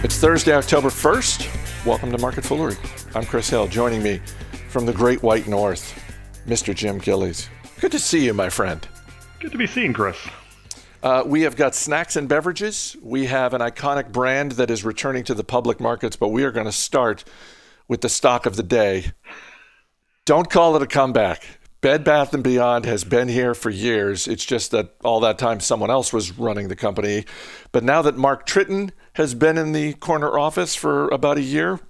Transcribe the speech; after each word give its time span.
It's 0.00 0.16
Thursday, 0.16 0.54
October 0.54 0.90
1st. 0.90 1.84
Welcome 1.84 2.12
to 2.12 2.18
Market 2.18 2.44
Foolery. 2.44 2.76
I'm 3.16 3.24
Chris 3.24 3.50
Hill. 3.50 3.66
Joining 3.66 4.00
me 4.00 4.20
from 4.68 4.86
the 4.86 4.92
Great 4.92 5.24
White 5.24 5.48
North, 5.48 6.00
Mr. 6.46 6.72
Jim 6.72 6.98
Gillies. 6.98 7.48
Good 7.80 7.90
to 7.90 7.98
see 7.98 8.24
you, 8.24 8.32
my 8.32 8.48
friend. 8.48 8.86
Good 9.40 9.50
to 9.50 9.58
be 9.58 9.66
seen, 9.66 9.92
Chris. 9.92 10.16
Uh, 11.02 11.24
we 11.26 11.42
have 11.42 11.56
got 11.56 11.74
snacks 11.74 12.14
and 12.14 12.28
beverages. 12.28 12.96
We 13.02 13.26
have 13.26 13.54
an 13.54 13.60
iconic 13.60 14.12
brand 14.12 14.52
that 14.52 14.70
is 14.70 14.84
returning 14.84 15.24
to 15.24 15.34
the 15.34 15.42
public 15.42 15.80
markets, 15.80 16.14
but 16.14 16.28
we 16.28 16.44
are 16.44 16.52
going 16.52 16.66
to 16.66 16.72
start 16.72 17.24
with 17.88 18.00
the 18.00 18.08
stock 18.08 18.46
of 18.46 18.54
the 18.54 18.62
day. 18.62 19.06
Don't 20.26 20.48
call 20.48 20.76
it 20.76 20.82
a 20.82 20.86
comeback. 20.86 21.58
Bed 21.80 22.02
Bath 22.02 22.34
and 22.34 22.42
Beyond 22.42 22.86
has 22.86 23.04
been 23.04 23.28
here 23.28 23.54
for 23.54 23.70
years. 23.70 24.26
It's 24.26 24.44
just 24.44 24.72
that 24.72 24.94
all 25.04 25.20
that 25.20 25.38
time 25.38 25.58
someone 25.60 25.90
else 25.90 26.12
was 26.12 26.38
running 26.38 26.68
the 26.68 26.76
company. 26.76 27.24
But 27.70 27.84
now 27.84 28.02
that 28.02 28.16
Mark 28.16 28.46
Tritton 28.46 28.90
has 29.18 29.34
been 29.34 29.58
in 29.58 29.72
the 29.72 29.94
corner 29.94 30.38
office 30.38 30.76
for 30.76 31.08
about 31.08 31.36
a 31.38 31.42
year, 31.42 31.80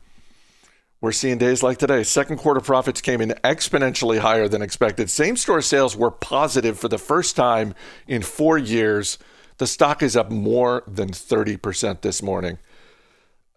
we're 1.03 1.13
seeing 1.13 1.37
days 1.37 1.63
like 1.63 1.77
today. 1.77 2.03
Second 2.03 2.39
quarter 2.39 2.61
profits 2.61 3.03
came 3.03 3.21
in 3.21 3.35
exponentially 3.45 4.19
higher 4.19 4.49
than 4.49 4.63
expected. 4.63 5.11
Same 5.11 5.37
store 5.37 5.61
sales 5.61 5.95
were 5.95 6.11
positive 6.11 6.79
for 6.79 6.89
the 6.89 6.97
first 6.97 7.37
time 7.37 7.75
in 8.07 8.23
four 8.23 8.57
years. 8.57 9.19
The 9.59 9.67
stock 9.67 10.03
is 10.03 10.17
up 10.17 10.31
more 10.31 10.83
than 10.89 11.11
30% 11.11 12.01
this 12.01 12.23
morning. 12.23 12.59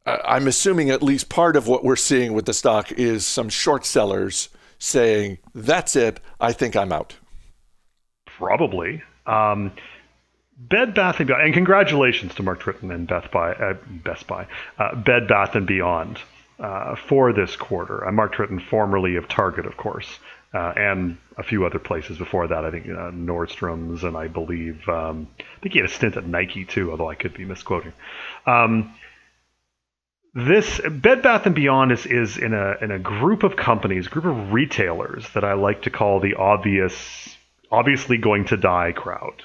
I'm 0.05 0.47
assuming 0.47 0.89
at 0.89 1.01
least 1.01 1.29
part 1.29 1.55
of 1.55 1.69
what 1.69 1.83
we're 1.83 1.95
seeing 1.95 2.33
with 2.33 2.45
the 2.45 2.53
stock 2.53 2.91
is 2.91 3.25
some 3.25 3.47
short 3.47 3.85
sellers 3.85 4.49
saying, 4.79 5.37
that's 5.55 5.95
it, 5.95 6.19
I 6.41 6.51
think 6.51 6.75
I'm 6.75 6.91
out? 6.91 7.15
Probably. 8.25 9.01
Um, 9.27 9.71
Bed 10.69 10.93
Bath 10.93 11.19
and 11.19 11.27
Beyond, 11.27 11.43
and 11.43 11.53
congratulations 11.53 12.35
to 12.35 12.43
Mark 12.43 12.61
Tritton 12.61 12.93
and 12.93 13.07
Beth 13.07 13.31
Buy, 13.31 13.53
uh, 13.53 13.73
Best 14.03 14.27
Buy, 14.27 14.47
uh, 14.77 14.95
Bed 14.95 15.27
Bath 15.27 15.55
and 15.55 15.65
Beyond 15.65 16.19
uh, 16.59 16.95
for 16.95 17.33
this 17.33 17.55
quarter. 17.55 18.07
Uh, 18.07 18.11
Mark 18.11 18.35
Tritton, 18.35 18.61
formerly 18.61 19.15
of 19.15 19.27
Target, 19.27 19.65
of 19.65 19.75
course, 19.75 20.19
uh, 20.53 20.73
and 20.75 21.17
a 21.37 21.43
few 21.43 21.65
other 21.65 21.79
places 21.79 22.17
before 22.17 22.47
that. 22.47 22.63
I 22.63 22.69
think 22.69 22.85
uh, 22.85 23.11
Nordstrom's, 23.11 24.03
and 24.03 24.15
I 24.15 24.27
believe 24.27 24.87
um, 24.87 25.27
I 25.39 25.61
think 25.61 25.73
he 25.73 25.79
had 25.79 25.89
a 25.89 25.93
stint 25.93 26.17
at 26.17 26.27
Nike 26.27 26.65
too, 26.65 26.91
although 26.91 27.09
I 27.09 27.15
could 27.15 27.33
be 27.33 27.45
misquoting. 27.45 27.93
Um, 28.45 28.93
this 30.33 30.79
Bed 30.79 31.23
Bath 31.23 31.45
and 31.47 31.55
Beyond 31.55 31.91
is, 31.91 32.05
is 32.05 32.37
in 32.37 32.53
a 32.53 32.75
in 32.81 32.91
a 32.91 32.99
group 32.99 33.43
of 33.43 33.55
companies, 33.55 34.07
group 34.07 34.25
of 34.25 34.53
retailers 34.53 35.27
that 35.31 35.43
I 35.43 35.53
like 35.53 35.81
to 35.83 35.89
call 35.89 36.19
the 36.19 36.35
obvious, 36.35 37.35
obviously 37.71 38.17
going 38.17 38.45
to 38.45 38.57
die 38.57 38.93
crowd. 38.93 39.43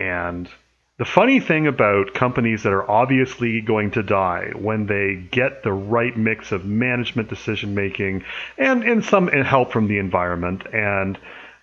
And 0.00 0.48
the 0.96 1.04
funny 1.04 1.40
thing 1.40 1.66
about 1.66 2.14
companies 2.14 2.62
that 2.62 2.72
are 2.72 2.90
obviously 2.90 3.60
going 3.60 3.90
to 3.92 4.02
die 4.02 4.52
when 4.54 4.86
they 4.86 5.14
get 5.14 5.62
the 5.62 5.72
right 5.72 6.16
mix 6.16 6.52
of 6.52 6.64
management 6.64 7.28
decision 7.28 7.74
making 7.74 8.24
and 8.56 8.82
and 8.82 9.04
some 9.04 9.28
help 9.28 9.72
from 9.72 9.88
the 9.88 9.98
environment 9.98 10.66
and 10.72 11.18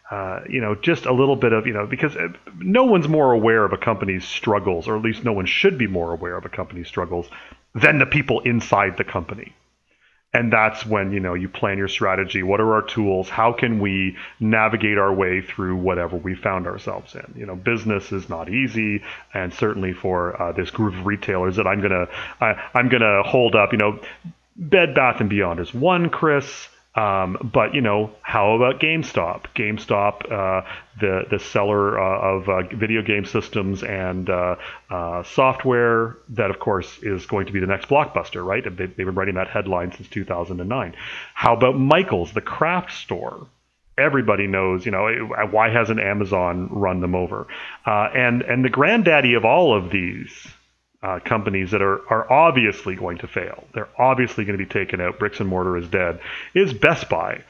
uh, 0.10 0.40
you 0.48 0.62
know, 0.62 0.74
just 0.74 1.06
a 1.06 1.12
little 1.12 1.36
bit 1.36 1.52
of, 1.52 1.68
you 1.68 1.74
know, 1.74 1.86
because 1.86 2.16
uh, 2.16 2.30
no 2.60 2.86
one's 2.86 3.10
more 3.10 3.34
aware 3.34 3.66
of 3.66 3.74
a 3.74 3.78
company's 3.78 4.26
struggles, 4.26 4.88
or 4.88 4.96
at 4.96 5.04
least 5.04 5.26
no 5.26 5.34
one 5.34 5.46
should 5.46 5.78
be 5.78 5.86
more 5.86 6.14
aware 6.14 6.38
of 6.38 6.46
a 6.46 6.50
company's 6.50 6.88
struggles 6.88 7.28
than 7.76 8.00
the 8.00 8.06
people 8.06 8.40
inside 8.42 8.96
the 8.96 9.04
company. 9.04 9.54
And 10.34 10.52
that's 10.52 10.86
when, 10.86 11.14
you 11.14 11.20
know, 11.20 11.34
you 11.34 11.48
plan 11.50 11.78
your 11.78 11.88
strategy. 11.88 12.44
What 12.44 12.60
are 12.60 12.74
our 12.74 12.82
tools? 12.82 13.30
How 13.30 13.54
can 13.54 13.80
we 13.80 14.18
navigate 14.40 14.98
our 14.98 15.14
way 15.14 15.42
through 15.42 15.78
whatever 15.78 16.18
we 16.18 16.36
found 16.36 16.68
ourselves 16.68 17.16
in? 17.16 17.34
You 17.36 17.46
know, 17.46 17.56
business 17.56 18.12
is 18.12 18.30
not 18.30 18.50
easy. 18.50 19.04
And 19.34 19.54
certainly 19.54 19.94
for 19.94 20.40
uh, 20.40 20.52
this 20.52 20.70
group 20.70 20.94
of 20.96 21.06
retailers 21.06 21.56
that 21.56 21.66
I'm 21.66 21.80
going 21.80 21.92
to, 21.92 22.08
I'm 22.74 22.90
going 22.90 23.02
to 23.02 23.24
hold 23.26 23.56
up, 23.56 23.72
you 23.72 23.78
know, 23.78 24.00
Bed 24.58 24.94
Bath 24.94 25.22
and 25.22 25.30
Beyond 25.30 25.60
is 25.60 25.74
one, 25.74 26.10
Chris. 26.10 26.68
Um, 26.98 27.52
but 27.54 27.76
you 27.76 27.82
know, 27.82 28.10
how 28.24 28.56
about 28.56 28.82
GameStop? 28.82 29.46
GameStop, 29.56 30.32
uh, 30.32 30.68
the 31.00 31.26
the 31.30 31.38
seller 31.38 32.00
uh, 32.00 32.38
of 32.38 32.50
uh, 32.50 32.76
video 32.76 33.04
game 33.04 33.24
systems 33.24 33.84
and 33.84 34.28
uh, 34.28 34.56
uh, 34.90 35.22
software, 35.22 36.18
that 36.30 36.50
of 36.50 36.58
course 36.58 36.98
is 37.04 37.28
going 37.28 37.46
to 37.46 37.52
be 37.52 37.60
the 37.60 37.68
next 37.68 37.88
blockbuster, 37.88 38.44
right? 38.44 38.64
They, 38.64 38.86
have 38.86 38.96
been 38.96 39.14
writing 39.14 39.36
that 39.36 39.48
headline 39.48 39.92
since 39.92 40.10
2009. 40.10 40.96
How 41.36 41.56
about 41.56 41.78
Michaels, 41.78 42.34
the 42.34 42.42
craft 42.42 42.92
store? 42.92 43.46
Everybody 43.96 44.48
knows, 44.48 44.86
you 44.86 44.92
know, 44.92 45.08
why 45.52 45.70
hasn't 45.70 46.00
Amazon 46.00 46.70
run 46.72 47.02
them 47.02 47.14
over? 47.14 47.48
Uh, 47.86 48.10
and 48.16 48.42
and 48.42 48.66
the 48.66 48.70
granddaddy 48.70 49.36
of 49.36 49.46
all 49.46 49.78
of 49.78 49.92
these 49.92 50.48
uh, 51.04 51.20
companies 51.24 51.72
that 51.72 51.82
are, 51.82 52.02
are 52.12 52.32
obviously 52.32 52.96
going 52.96 53.20
to 53.20 53.28
fail. 53.28 53.66
They're 53.74 53.90
obviously 53.98 54.46
going 54.46 54.58
to 54.58 54.64
be 54.64 54.70
taken 54.70 55.00
out. 55.00 55.20
Bricks 55.20 55.40
and 55.40 55.50
mortar 55.50 55.78
is 55.78 55.88
dead. 55.88 56.20
Is 56.54 56.74
Best 56.74 57.10
Buy, 57.10 57.44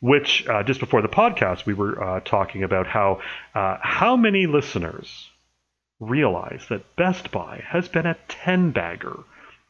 which 0.00 0.46
uh, 0.46 0.62
just 0.62 0.80
before 0.80 1.02
the 1.02 1.08
podcast 1.08 1.66
we 1.66 1.74
were 1.74 2.02
uh, 2.02 2.20
talking 2.20 2.62
about 2.62 2.86
how 2.86 3.20
uh, 3.54 3.78
how 3.80 4.16
many 4.16 4.46
listeners 4.46 5.30
realize 5.98 6.66
that 6.68 6.96
Best 6.96 7.30
Buy 7.30 7.62
has 7.66 7.88
been 7.88 8.06
a 8.06 8.16
ten 8.28 8.70
bagger 8.70 9.20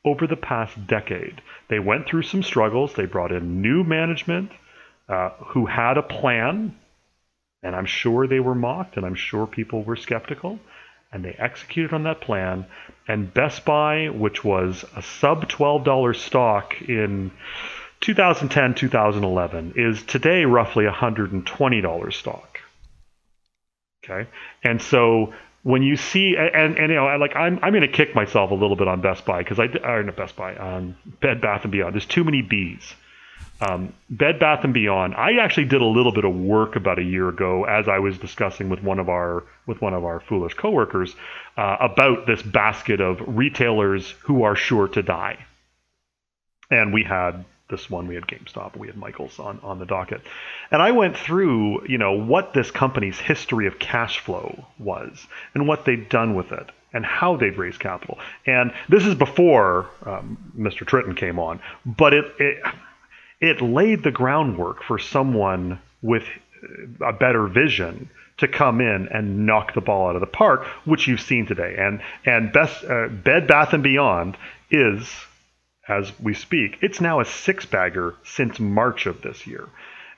over 0.05 0.27
the 0.27 0.37
past 0.37 0.87
decade. 0.87 1.41
They 1.69 1.79
went 1.79 2.07
through 2.07 2.23
some 2.23 2.43
struggles. 2.43 2.95
They 2.95 3.07
brought 3.07 3.33
in 3.33 3.61
new 3.63 3.85
management 3.85 4.51
uh, 5.09 5.31
who 5.49 5.67
had 5.67 5.99
a 5.99 6.03
plan, 6.03 6.77
and 7.63 7.77
I'm 7.77 7.87
sure 7.87 8.27
they 8.27 8.41
were 8.41 8.55
mocked, 8.55 8.97
and 8.97 9.05
I'm 9.05 9.15
sure 9.15 9.47
people 9.47 9.85
were 9.85 9.97
skeptical 9.97 10.59
and 11.13 11.25
they 11.25 11.35
executed 11.39 11.93
on 11.93 12.05
that 12.05 12.21
plan. 12.21 12.67
And 13.09 13.33
Best 13.33 13.65
Buy, 13.65 14.09
which 14.09 14.45
was 14.45 14.85
a 14.97 15.03
sub 15.03 15.49
$12 15.49 16.17
stock 16.17 16.81
in 16.83 17.33
2010, 18.01 18.75
2011, 18.75 19.75
is 19.77 20.03
today 20.05 20.45
roughly 20.45 20.87
a 20.87 20.93
$120 20.93 22.13
stock. 22.13 22.61
Okay. 24.05 24.29
And 24.63 24.81
so 24.81 25.35
when 25.63 25.83
you 25.83 25.97
see, 25.97 26.37
and, 26.37 26.79
and 26.79 26.89
you 26.91 26.95
know, 26.95 27.17
like 27.19 27.37
I'm, 27.37 27.59
I'm 27.63 27.73
to 27.73 27.89
kick 27.89 28.15
myself 28.15 28.51
a 28.51 28.55
little 28.55 28.77
bit 28.77 28.89
on 28.89 29.01
Best 29.01 29.25
Buy 29.27 29.43
because 29.43 29.59
I, 29.59 29.67
or 29.87 30.03
not 30.03 30.17
Best 30.17 30.37
Buy, 30.37 30.57
on 30.57 30.97
Bed 31.21 31.41
Bath 31.41 31.65
and 31.65 31.73
Beyond. 31.73 31.95
There's 31.95 32.07
too 32.07 32.25
many 32.25 32.43
B's. 32.43 32.95
Um, 33.61 33.93
Bed 34.09 34.39
Bath 34.39 34.65
and 34.65 34.73
Beyond. 34.73 35.15
I 35.15 35.37
actually 35.43 35.67
did 35.67 35.83
a 35.83 35.87
little 35.87 36.13
bit 36.13 36.25
of 36.25 36.35
work 36.35 36.77
about 36.77 36.99
a 36.99 37.03
year 37.03 37.29
ago 37.29 37.65
as 37.65 37.89
I 37.89 37.99
was 37.99 38.17
discussing 38.19 38.71
with 38.71 38.83
one 38.83 38.99
of 38.99 39.09
our 39.09 39.45
with 39.67 39.83
one 39.83 39.93
of 39.93 40.05
our 40.05 40.21
foolish 40.21 40.55
coworkers 40.55 41.15
uh, 41.57 41.77
about 41.81 42.27
this 42.27 42.43
basket 42.43 43.01
of 43.01 43.21
retailers 43.27 44.11
who 44.23 44.45
are 44.45 44.57
sure 44.57 44.89
to 44.89 45.03
die. 45.03 45.45
And 46.71 46.93
we 46.95 47.03
had 47.03 47.45
this 47.69 47.91
one, 47.91 48.09
we 48.09 48.15
had 48.15 48.27
GameStop, 48.27 48.77
we 48.77 48.87
had 48.87 48.97
Michaels 48.97 49.39
on 49.39 49.61
on 49.63 49.79
the 49.79 49.87
docket, 49.87 50.23
and 50.71 50.81
I 50.81 50.93
went 50.93 51.19
through 51.19 51.87
you 51.87 51.99
know 51.99 52.13
what 52.13 52.55
this 52.55 52.71
company's 52.71 53.19
history 53.19 53.67
of 53.67 53.79
cash 53.79 54.21
flow 54.21 54.67
was 54.79 55.27
and 55.55 55.69
what 55.69 55.85
they'd 55.85 56.09
done 56.09 56.35
with 56.35 56.51
it 56.53 56.71
and 56.93 57.05
how 57.05 57.37
they'd 57.37 57.57
raised 57.57 57.79
capital. 57.79 58.19
And 58.47 58.73
this 58.89 59.07
is 59.07 59.15
before 59.15 59.89
um, 60.05 60.53
Mr. 60.59 60.85
Tritton 60.85 61.17
came 61.17 61.39
on, 61.39 61.61
but 61.85 62.15
it, 62.15 62.25
it 62.39 62.65
it 63.41 63.61
laid 63.63 64.03
the 64.03 64.11
groundwork 64.11 64.83
for 64.83 64.99
someone 64.99 65.81
with 66.03 66.25
a 67.05 67.13
better 67.13 67.47
vision 67.47 68.11
to 68.39 68.49
come 68.49 68.81
in 68.81 69.09
and 69.09 69.47
knock 69.47 69.75
the 69.75 69.81
ball 69.81 70.09
out 70.09 70.15
of 70.17 70.21
the 70.21 70.27
park, 70.27 70.65
which 70.85 71.07
you've 71.07 71.21
seen 71.21 71.47
today. 71.47 71.77
And 71.79 72.03
and 72.25 72.53
best 72.53 72.85
uh, 72.85 73.09
Bed 73.09 73.47
Bath 73.47 73.73
and 73.73 73.83
Beyond 73.83 74.37
is, 74.71 75.09
as 75.89 76.13
we 76.19 76.35
speak, 76.35 76.79
it's 76.81 77.01
now 77.01 77.21
a 77.21 77.25
six 77.25 77.67
bagger 77.67 78.15
since 78.25 78.59
March 78.59 79.07
of 79.07 79.23
this 79.23 79.47
year. 79.47 79.69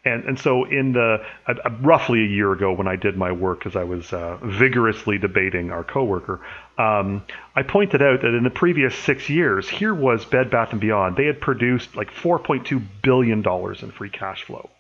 And 0.05 0.25
and 0.25 0.39
so 0.39 0.65
in 0.65 0.93
the 0.93 1.19
uh, 1.47 1.55
uh, 1.65 1.71
roughly 1.81 2.23
a 2.25 2.27
year 2.27 2.53
ago 2.53 2.73
when 2.73 2.89
I 2.89 2.97
did 2.97 3.17
my 3.17 3.31
work, 3.31 3.67
as 3.67 3.77
I 3.77 3.85
was 3.85 4.13
uh, 4.13 4.37
vigorously 4.43 5.19
debating 5.19 5.71
our 5.71 5.85
coworker, 5.85 6.41
um, 6.77 7.25
I 7.55 7.63
pointed 7.63 8.03
out 8.03 8.23
that 8.23 8.35
in 8.35 8.43
the 8.43 8.51
previous 8.51 8.97
six 8.97 9.31
years, 9.31 9.69
here 9.69 9.95
was 9.95 10.25
Bed 10.25 10.51
Bath 10.51 10.73
and 10.73 10.81
Beyond. 10.81 11.17
They 11.17 11.27
had 11.27 11.41
produced 11.41 11.95
like 11.95 12.11
4.2 12.11 12.83
billion 13.03 13.43
dollars 13.43 13.85
in 13.85 13.93
free 13.93 14.11
cash 14.11 14.43
flow. 14.43 14.71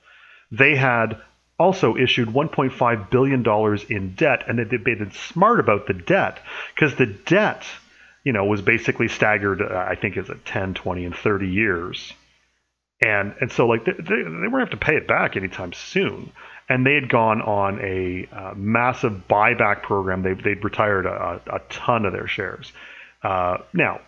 They 0.50 0.74
had 0.74 1.20
also 1.56 1.96
issued 1.96 2.28
1.5 2.28 3.10
billion 3.10 3.44
dollars 3.44 3.84
in 3.84 4.14
debt, 4.16 4.44
and 4.48 4.58
they'd 4.58 4.82
been 4.84 5.12
smart 5.12 5.60
about 5.60 5.86
the 5.86 5.94
debt 5.94 6.40
because 6.74 6.96
the 6.96 7.06
debt, 7.06 7.64
you 8.24 8.32
know, 8.32 8.44
was 8.44 8.60
basically 8.60 9.06
staggered. 9.06 9.62
Uh, 9.62 9.86
I 9.88 9.94
think 9.94 10.16
is 10.16 10.30
at 10.30 10.44
10, 10.44 10.74
20, 10.74 11.04
and 11.04 11.14
30 11.14 11.48
years 11.48 12.12
and 13.02 13.34
and 13.40 13.50
so 13.52 13.66
like 13.66 13.84
they, 13.84 13.92
they, 13.92 14.22
they 14.22 14.48
weren't 14.48 14.70
have 14.70 14.78
to 14.78 14.84
pay 14.84 14.96
it 14.96 15.06
back 15.06 15.36
anytime 15.36 15.72
soon. 15.72 16.32
And 16.68 16.86
they 16.86 16.94
had 16.94 17.08
gone 17.08 17.42
on 17.42 17.80
a 17.80 18.28
uh, 18.34 18.54
massive 18.54 19.24
buyback 19.28 19.82
program. 19.82 20.22
They, 20.22 20.32
they'd 20.34 20.64
retired 20.64 21.04
a, 21.06 21.40
a 21.46 21.60
ton 21.68 22.06
of 22.06 22.12
their 22.12 22.28
shares. 22.28 22.72
Uh, 23.22 23.58
now 23.74 24.00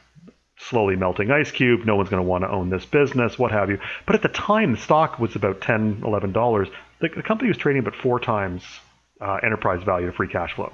slowly 0.57 0.97
melting 0.97 1.31
ice 1.31 1.51
cube. 1.51 1.85
No 1.85 1.97
one's 1.97 2.09
going 2.09 2.23
to 2.23 2.29
want 2.29 2.45
to 2.45 2.51
own 2.51 2.71
this 2.71 2.87
business 2.87 3.39
what 3.39 3.51
have 3.51 3.71
you. 3.71 3.79
But 4.07 4.15
at 4.15 4.23
the 4.23 4.29
time 4.29 4.73
the 4.73 4.79
stock 4.79 5.19
was 5.19 5.37
about 5.37 5.61
10 5.61 6.03
11 6.05 6.33
dollars. 6.33 6.69
The, 7.01 7.09
the 7.09 7.23
company 7.23 7.49
was 7.49 7.59
trading 7.59 7.81
about 7.81 7.97
four 7.97 8.21
times 8.21 8.63
uh, 9.21 9.39
enterprise 9.43 9.83
value 9.85 10.07
to 10.07 10.13
free 10.13 10.29
cash 10.29 10.55
flow. 10.55 10.73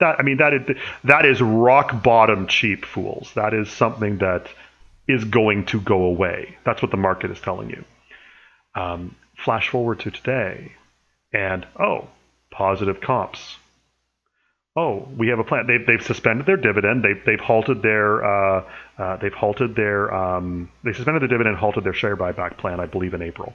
That 0.00 0.18
I 0.18 0.22
mean 0.22 0.38
that 0.38 0.54
is 0.54 0.76
that 1.04 1.26
is 1.26 1.40
rock 1.40 2.02
bottom 2.02 2.46
cheap 2.46 2.84
fools. 2.84 3.30
That 3.34 3.54
is 3.54 3.70
something 3.70 4.18
that 4.18 4.48
is 5.12 5.24
going 5.24 5.66
to 5.66 5.80
go 5.80 6.04
away. 6.04 6.56
That's 6.64 6.82
what 6.82 6.90
the 6.90 6.96
market 6.96 7.30
is 7.30 7.40
telling 7.40 7.70
you. 7.70 7.84
Um, 8.74 9.16
flash 9.36 9.68
forward 9.68 10.00
to 10.00 10.10
today, 10.10 10.72
and 11.32 11.66
oh, 11.78 12.08
positive 12.50 13.00
comps. 13.00 13.56
Oh, 14.74 15.06
we 15.18 15.28
have 15.28 15.38
a 15.38 15.44
plan. 15.44 15.66
They've, 15.66 15.86
they've 15.86 16.02
suspended 16.02 16.46
their 16.46 16.56
dividend. 16.56 17.04
They've, 17.04 17.22
they've 17.26 17.40
halted 17.40 17.82
their 17.82 18.24
uh, 18.24 18.64
uh, 18.98 19.16
they've 19.18 19.34
halted 19.34 19.76
their 19.76 20.12
um, 20.14 20.70
they 20.82 20.92
suspended 20.94 21.22
the 21.22 21.28
dividend, 21.28 21.56
halted 21.56 21.84
their 21.84 21.92
share 21.92 22.16
buyback 22.16 22.56
plan. 22.56 22.80
I 22.80 22.86
believe 22.86 23.12
in 23.12 23.20
April. 23.20 23.52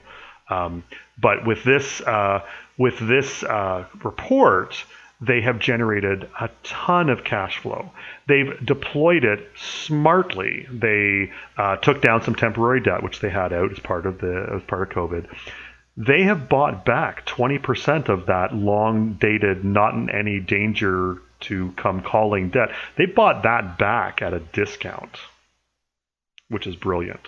Um, 0.50 0.83
but 1.19 1.45
with 1.45 1.63
this 1.63 2.01
uh, 2.01 2.42
with 2.77 3.00
this 3.00 3.44
uh, 3.44 3.86
report, 4.04 4.83
they 5.19 5.41
have 5.41 5.59
generated 5.59 6.29
a 6.39 6.49
ton 6.63 7.09
of 7.09 7.23
cash 7.23 7.57
flow. 7.57 7.91
They've 8.27 8.53
deployed 8.63 9.23
it 9.23 9.49
smartly. 9.55 10.67
They 10.71 11.31
uh, 11.57 11.77
took 11.77 12.01
down 12.01 12.21
some 12.21 12.35
temporary 12.35 12.81
debt, 12.81 13.01
which 13.01 13.19
they 13.19 13.29
had 13.29 13.51
out 13.51 13.71
as 13.71 13.79
part 13.79 14.05
of 14.05 14.19
the 14.19 14.51
as 14.55 14.61
part 14.63 14.83
of 14.83 14.95
COVID. 14.95 15.27
They 15.97 16.23
have 16.23 16.47
bought 16.47 16.85
back 16.85 17.25
20% 17.25 18.07
of 18.07 18.27
that 18.27 18.53
long 18.53 19.13
dated, 19.13 19.65
not 19.65 19.95
in 19.95 20.11
any 20.11 20.39
danger 20.39 21.17
to 21.39 21.71
come 21.71 22.03
calling 22.03 22.49
debt. 22.49 22.69
They 22.97 23.07
bought 23.07 23.43
that 23.43 23.79
back 23.79 24.21
at 24.21 24.33
a 24.33 24.39
discount, 24.39 25.17
which 26.49 26.67
is 26.67 26.75
brilliant. 26.75 27.27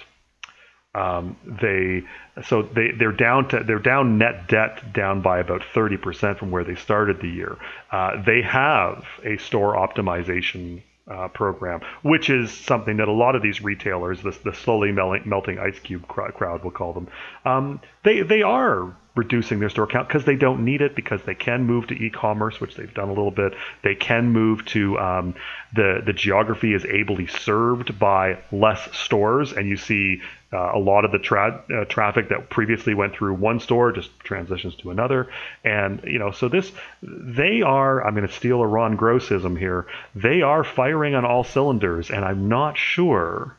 Um, 0.95 1.37
they 1.61 2.03
so 2.43 2.63
they 2.63 2.91
they're 2.97 3.11
down 3.11 3.47
to 3.49 3.63
they're 3.63 3.77
down 3.77 4.17
net 4.17 4.47
debt 4.47 4.91
down 4.91 5.21
by 5.21 5.39
about 5.39 5.61
30% 5.61 6.39
from 6.39 6.49
where 6.49 6.63
they 6.63 6.75
started 6.75 7.21
the 7.21 7.29
year. 7.29 7.57
Uh, 7.91 8.21
they 8.23 8.41
have 8.41 9.05
a 9.23 9.37
store 9.37 9.75
optimization 9.75 10.81
uh, 11.09 11.27
program, 11.27 11.81
which 12.01 12.29
is 12.29 12.51
something 12.51 12.97
that 12.97 13.07
a 13.07 13.11
lot 13.11 13.35
of 13.35 13.41
these 13.41 13.61
retailers, 13.61 14.21
the, 14.21 14.37
the 14.43 14.53
slowly 14.53 14.91
melting, 14.91 15.23
melting 15.25 15.59
ice 15.59 15.79
cube 15.79 16.07
crowd, 16.07 16.63
will 16.63 16.71
call 16.71 16.93
them, 16.93 17.07
um, 17.45 17.79
they 18.03 18.21
they 18.21 18.41
are 18.41 18.95
reducing 19.15 19.59
their 19.59 19.69
store 19.69 19.87
count 19.87 20.07
because 20.07 20.25
they 20.25 20.35
don't 20.35 20.63
need 20.63 20.81
it 20.81 20.95
because 20.95 21.21
they 21.23 21.35
can 21.35 21.65
move 21.65 21.87
to 21.87 21.93
e-commerce, 21.93 22.61
which 22.61 22.75
they've 22.75 22.93
done 22.93 23.09
a 23.09 23.13
little 23.13 23.31
bit. 23.31 23.53
They 23.83 23.95
can 23.95 24.31
move 24.31 24.65
to 24.67 24.97
um, 24.99 25.35
the 25.75 26.01
the 26.05 26.13
geography 26.13 26.73
is 26.73 26.85
ably 26.85 27.27
served 27.27 27.97
by 27.99 28.39
less 28.51 28.95
stores, 28.95 29.53
and 29.53 29.67
you 29.67 29.77
see 29.77 30.21
uh, 30.53 30.71
a 30.73 30.79
lot 30.79 31.05
of 31.05 31.11
the 31.11 31.19
tra- 31.19 31.63
uh, 31.69 31.85
traffic 31.85 32.29
that 32.29 32.49
previously 32.49 32.93
went 32.93 33.13
through 33.13 33.33
one 33.33 33.59
store 33.59 33.91
just 33.91 34.17
transitions 34.21 34.75
to 34.75 34.91
another, 34.91 35.29
and 35.63 36.01
you 36.05 36.19
know, 36.19 36.31
so 36.31 36.47
this 36.47 36.71
they 37.01 37.61
are. 37.61 38.05
I'm 38.05 38.15
going 38.15 38.27
to 38.27 38.33
steal 38.33 38.61
a 38.61 38.67
Ron 38.67 38.97
Grossism 38.97 39.57
here. 39.57 39.87
They 40.15 40.41
are 40.41 40.63
firing 40.63 41.15
on 41.15 41.25
all 41.25 41.43
cylinders, 41.43 42.09
and 42.09 42.23
I'm 42.23 42.47
not 42.47 42.77
sure 42.77 43.55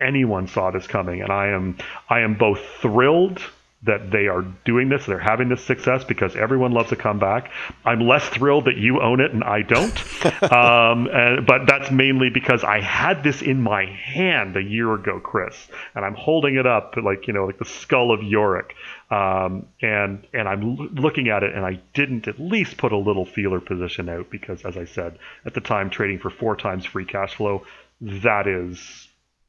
anyone 0.00 0.46
saw 0.46 0.70
this 0.70 0.86
coming, 0.86 1.22
and 1.22 1.32
I 1.32 1.48
am 1.48 1.78
I 2.08 2.20
am 2.20 2.34
both 2.34 2.60
thrilled 2.80 3.42
that 3.82 4.10
they 4.10 4.26
are 4.26 4.42
doing 4.64 4.88
this, 4.88 5.06
they're 5.06 5.20
having 5.20 5.48
this 5.48 5.64
success 5.64 6.02
because 6.02 6.34
everyone 6.34 6.72
loves 6.72 6.90
a 6.90 6.96
comeback. 6.96 7.52
I'm 7.84 8.00
less 8.00 8.28
thrilled 8.28 8.64
that 8.64 8.76
you 8.76 9.00
own 9.00 9.20
it 9.20 9.32
and 9.32 9.44
I 9.44 9.62
don't, 9.62 10.22
um, 10.52 11.06
and, 11.06 11.46
but 11.46 11.66
that's 11.66 11.90
mainly 11.90 12.28
because 12.28 12.64
I 12.64 12.80
had 12.80 13.22
this 13.22 13.40
in 13.40 13.62
my 13.62 13.84
hand 13.86 14.56
a 14.56 14.62
year 14.62 14.92
ago, 14.94 15.20
Chris, 15.20 15.68
and 15.94 16.04
I'm 16.04 16.14
holding 16.14 16.56
it 16.56 16.66
up 16.66 16.96
like 16.96 17.28
you 17.28 17.32
know, 17.32 17.46
like 17.46 17.58
the 17.58 17.64
skull 17.64 18.10
of 18.10 18.20
Yorick, 18.22 18.74
um, 19.10 19.66
and 19.80 20.26
and 20.32 20.48
I'm 20.48 20.62
l- 20.62 20.88
looking 20.94 21.28
at 21.28 21.44
it, 21.44 21.54
and 21.54 21.64
I 21.64 21.80
didn't 21.94 22.26
at 22.26 22.40
least 22.40 22.78
put 22.78 22.90
a 22.90 22.98
little 22.98 23.24
feeler 23.24 23.60
position 23.60 24.08
out 24.08 24.28
because, 24.28 24.64
as 24.64 24.76
I 24.76 24.86
said 24.86 25.18
at 25.46 25.54
the 25.54 25.60
time, 25.60 25.88
trading 25.88 26.18
for 26.18 26.30
four 26.30 26.56
times 26.56 26.84
free 26.84 27.04
cash 27.04 27.36
flow, 27.36 27.64
that 28.00 28.48
is 28.48 29.07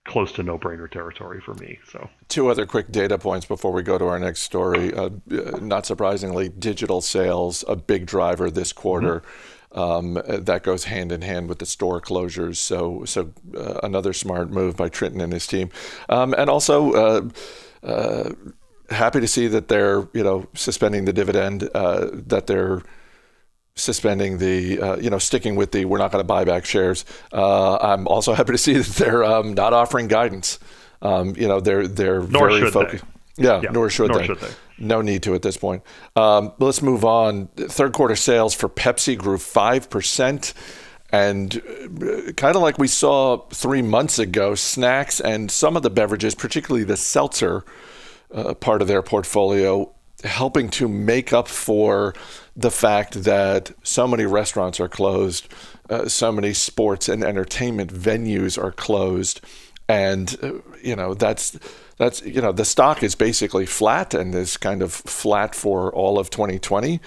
close 0.10 0.32
to 0.34 0.44
no-brainer 0.44 0.90
territory 0.90 1.40
for 1.40 1.54
me. 1.54 1.80
So 1.92 2.10
two 2.28 2.50
other 2.50 2.66
quick 2.66 2.92
data 2.92 3.18
points 3.18 3.46
before 3.46 3.72
we 3.72 3.84
go 3.84 3.98
to 3.98 4.06
our 4.06 4.20
next 4.20 4.42
story. 4.42 4.94
Uh, 4.94 5.10
not 5.62 5.86
surprisingly, 5.86 6.50
digital 6.50 7.00
sales 7.00 7.64
a 7.68 7.76
big 7.76 8.06
driver 8.06 8.50
this 8.50 8.74
quarter. 8.74 9.20
Mm-hmm. 9.20 9.80
Um, 9.80 10.14
that 10.26 10.64
goes 10.64 10.86
hand 10.86 11.12
in 11.12 11.22
hand 11.22 11.48
with 11.48 11.60
the 11.60 11.66
store 11.68 12.02
closures. 12.02 12.58
So, 12.58 13.06
so 13.06 13.32
uh, 13.56 13.80
another 13.84 14.14
smart 14.14 14.50
move 14.50 14.76
by 14.76 14.90
Tritton 14.90 15.22
and 15.22 15.32
his 15.32 15.48
team, 15.48 15.70
um, 16.10 16.34
and 16.38 16.50
also. 16.50 16.92
Uh, 16.94 17.30
uh 17.82 18.34
happy 18.92 19.20
to 19.20 19.28
see 19.28 19.46
that 19.46 19.68
they're, 19.68 20.08
you 20.14 20.24
know, 20.24 20.48
suspending 20.56 21.06
the 21.06 21.14
dividend. 21.14 21.70
Uh, 21.76 22.10
that 22.12 22.48
they're 22.48 22.82
suspending 23.76 24.38
the, 24.38 24.80
uh, 24.80 24.98
you 24.98 25.10
know, 25.10 25.18
sticking 25.18 25.56
with 25.56 25.72
the 25.72 25.86
we're 25.86 25.98
not 25.98 26.12
going 26.12 26.22
to 26.22 26.28
buy 26.28 26.44
back 26.44 26.66
shares. 26.66 27.06
Uh, 27.32 27.78
I'm 27.78 28.08
also 28.08 28.34
happy 28.36 28.52
to 28.54 28.58
see 28.58 28.74
that 28.74 28.86
they're 28.96 29.24
um, 29.24 29.54
not 29.54 29.74
offering 29.74 30.08
guidance. 30.08 30.60
Um, 31.02 31.36
you 31.38 31.48
know, 31.48 31.60
they're 31.60 31.88
they're 31.88 32.22
nor 32.22 32.50
very 32.50 32.70
focused. 32.72 33.06
Yeah, 33.38 33.62
yeah, 33.64 33.72
nor, 33.72 33.90
should, 33.90 34.10
nor 34.10 34.20
they. 34.20 34.26
should 34.26 34.40
they. 34.40 34.50
No 34.80 35.02
need 35.02 35.24
to 35.24 35.34
at 35.34 35.42
this 35.42 35.56
point. 35.56 35.84
Um, 36.16 36.52
let's 36.60 36.82
move 36.82 37.06
on. 37.06 37.48
Third 37.56 37.94
quarter 37.94 38.16
sales 38.16 38.54
for 38.54 38.68
Pepsi 38.68 39.18
grew 39.18 39.38
five 39.38 39.90
percent. 39.90 40.54
And 41.12 41.56
uh, 41.58 42.34
kind 42.34 42.56
of 42.56 42.62
like 42.62 42.78
we 42.78 42.88
saw 42.88 43.38
three 43.50 43.82
months 43.82 44.20
ago, 44.20 44.56
snacks 44.56 45.20
and 45.20 45.50
some 45.50 45.76
of 45.76 45.84
the 45.84 45.90
beverages, 45.90 46.36
particularly 46.36 46.84
the 46.84 46.98
seltzer 46.98 47.66
uh, 48.34 48.54
part 48.54 48.82
of 48.82 48.88
their 48.88 49.02
portfolio, 49.02 49.92
helping 50.24 50.70
to 50.70 50.88
make 50.88 51.34
up 51.34 51.48
for 51.48 52.14
the 52.56 52.72
fact 52.72 53.24
that 53.24 53.72
so 53.84 54.08
many 54.08 54.26
restaurants 54.26 54.80
are 54.80 54.90
closed, 54.90 55.48
uh, 55.90 56.08
so 56.08 56.32
many 56.32 56.54
sports 56.54 57.08
and 57.08 57.24
entertainment 57.24 57.94
venues 57.94 58.62
are 58.62 58.72
closed, 58.72 59.42
and 59.88 60.38
uh, 60.44 60.54
you 60.84 60.96
know 60.96 61.14
that's 61.14 61.58
that's 61.98 62.22
you 62.24 62.42
know 62.42 62.52
the 62.52 62.66
stock 62.66 63.02
is 63.04 63.16
basically 63.16 63.66
flat 63.66 64.14
and 64.14 64.36
is 64.36 64.58
kind 64.58 64.82
of 64.82 64.92
flat 64.94 65.56
for 65.56 65.94
all 65.94 66.20
of 66.20 66.30
2020. 66.30 67.00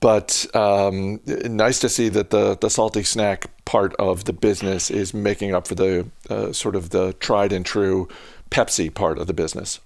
But 0.00 0.46
um, 0.54 1.20
nice 1.26 1.78
to 1.80 1.88
see 1.88 2.08
that 2.08 2.30
the 2.30 2.56
the 2.56 2.70
salty 2.70 3.04
snack 3.04 3.50
part 3.64 3.94
of 3.96 4.24
the 4.24 4.32
business 4.32 4.90
is 4.90 5.14
making 5.14 5.54
up 5.54 5.66
for 5.68 5.74
the 5.74 6.06
uh, 6.28 6.52
sort 6.52 6.74
of 6.74 6.90
the 6.90 7.12
tried 7.14 7.52
and 7.52 7.64
true 7.64 8.08
Pepsi 8.50 8.92
part 8.92 9.18
of 9.18 9.26
the 9.26 9.34
business. 9.34 9.80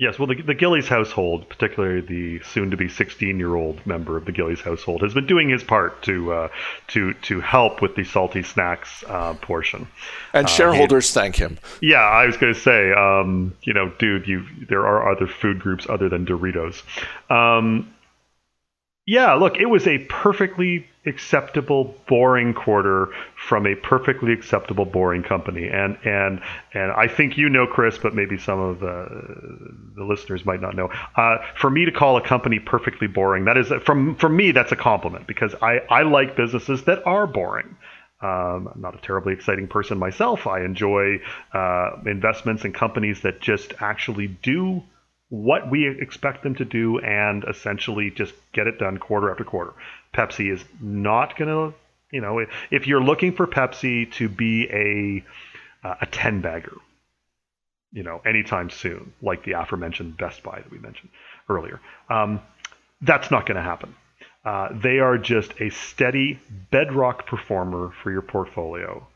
Yes, 0.00 0.18
well, 0.18 0.28
the, 0.28 0.40
the 0.40 0.54
Gillies 0.54 0.88
household, 0.88 1.46
particularly 1.50 2.00
the 2.00 2.42
soon-to-be 2.42 2.86
16-year-old 2.86 3.84
member 3.84 4.16
of 4.16 4.24
the 4.24 4.32
Gillies 4.32 4.62
household, 4.62 5.02
has 5.02 5.12
been 5.12 5.26
doing 5.26 5.50
his 5.50 5.62
part 5.62 6.02
to 6.04 6.32
uh, 6.32 6.48
to 6.88 7.12
to 7.12 7.42
help 7.42 7.82
with 7.82 7.96
the 7.96 8.04
salty 8.04 8.42
snacks 8.42 9.04
uh, 9.06 9.34
portion. 9.34 9.86
And 10.32 10.46
uh, 10.46 10.48
shareholders 10.48 11.14
uh, 11.14 11.20
thank 11.20 11.36
him. 11.36 11.58
Yeah, 11.82 11.98
I 11.98 12.24
was 12.24 12.38
going 12.38 12.54
to 12.54 12.58
say, 12.58 12.92
um, 12.92 13.54
you 13.62 13.74
know, 13.74 13.92
dude, 13.98 14.26
you 14.26 14.46
there 14.70 14.86
are 14.86 15.12
other 15.12 15.26
food 15.26 15.60
groups 15.60 15.86
other 15.86 16.08
than 16.08 16.24
Doritos. 16.24 16.82
Um, 17.28 17.92
yeah, 19.04 19.34
look, 19.34 19.58
it 19.58 19.66
was 19.66 19.86
a 19.86 19.98
perfectly 20.08 20.86
acceptable 21.06 21.94
boring 22.06 22.52
quarter 22.52 23.08
from 23.34 23.66
a 23.66 23.74
perfectly 23.74 24.32
acceptable 24.32 24.84
boring 24.84 25.22
company. 25.22 25.68
And 25.68 25.96
and 26.04 26.42
and 26.74 26.92
I 26.92 27.08
think 27.08 27.38
you 27.38 27.48
know 27.48 27.66
Chris 27.66 27.98
but 27.98 28.14
maybe 28.14 28.38
some 28.38 28.60
of 28.60 28.80
the 28.80 29.94
the 29.96 30.04
listeners 30.04 30.44
might 30.44 30.60
not 30.60 30.76
know. 30.76 30.90
Uh, 31.16 31.38
for 31.56 31.70
me 31.70 31.86
to 31.86 31.92
call 31.92 32.16
a 32.16 32.22
company 32.22 32.58
perfectly 32.58 33.06
boring 33.06 33.46
that 33.46 33.56
is 33.56 33.72
from 33.84 34.14
for 34.16 34.28
me 34.28 34.52
that's 34.52 34.72
a 34.72 34.76
compliment 34.76 35.26
because 35.26 35.54
I 35.62 35.78
I 35.88 36.02
like 36.02 36.36
businesses 36.36 36.84
that 36.84 37.06
are 37.06 37.26
boring. 37.26 37.76
Um, 38.22 38.68
I'm 38.74 38.80
not 38.82 38.94
a 38.94 38.98
terribly 38.98 39.32
exciting 39.32 39.66
person 39.66 39.98
myself. 39.98 40.46
I 40.46 40.62
enjoy 40.62 41.20
uh, 41.54 41.92
investments 42.04 42.66
in 42.66 42.74
companies 42.74 43.22
that 43.22 43.40
just 43.40 43.72
actually 43.80 44.26
do 44.26 44.82
what 45.30 45.70
we 45.70 45.88
expect 45.88 46.42
them 46.42 46.56
to 46.56 46.64
do 46.64 46.98
and 46.98 47.44
essentially 47.48 48.10
just 48.10 48.34
get 48.52 48.66
it 48.66 48.78
done 48.78 48.98
quarter 48.98 49.30
after 49.30 49.44
quarter. 49.44 49.72
Pepsi 50.14 50.52
is 50.52 50.64
not 50.80 51.36
going 51.36 51.48
to, 51.48 51.76
you 52.10 52.20
know, 52.20 52.44
if 52.70 52.86
you're 52.86 53.02
looking 53.02 53.32
for 53.32 53.46
Pepsi 53.46 54.10
to 54.14 54.28
be 54.28 54.68
a 54.70 55.24
uh, 55.86 55.94
a 56.02 56.06
10 56.06 56.42
bagger, 56.42 56.76
you 57.92 58.02
know, 58.02 58.20
anytime 58.26 58.68
soon, 58.68 59.12
like 59.22 59.44
the 59.44 59.52
aforementioned 59.52 60.16
Best 60.16 60.42
Buy 60.42 60.56
that 60.56 60.70
we 60.70 60.78
mentioned 60.78 61.10
earlier, 61.48 61.80
um, 62.10 62.40
that's 63.00 63.30
not 63.30 63.46
going 63.46 63.56
to 63.56 63.62
happen. 63.62 63.94
Uh, 64.44 64.68
they 64.82 64.98
are 64.98 65.16
just 65.16 65.52
a 65.60 65.70
steady 65.70 66.38
bedrock 66.70 67.26
performer 67.26 67.92
for 68.02 68.10
your 68.10 68.22
portfolio 68.22 69.06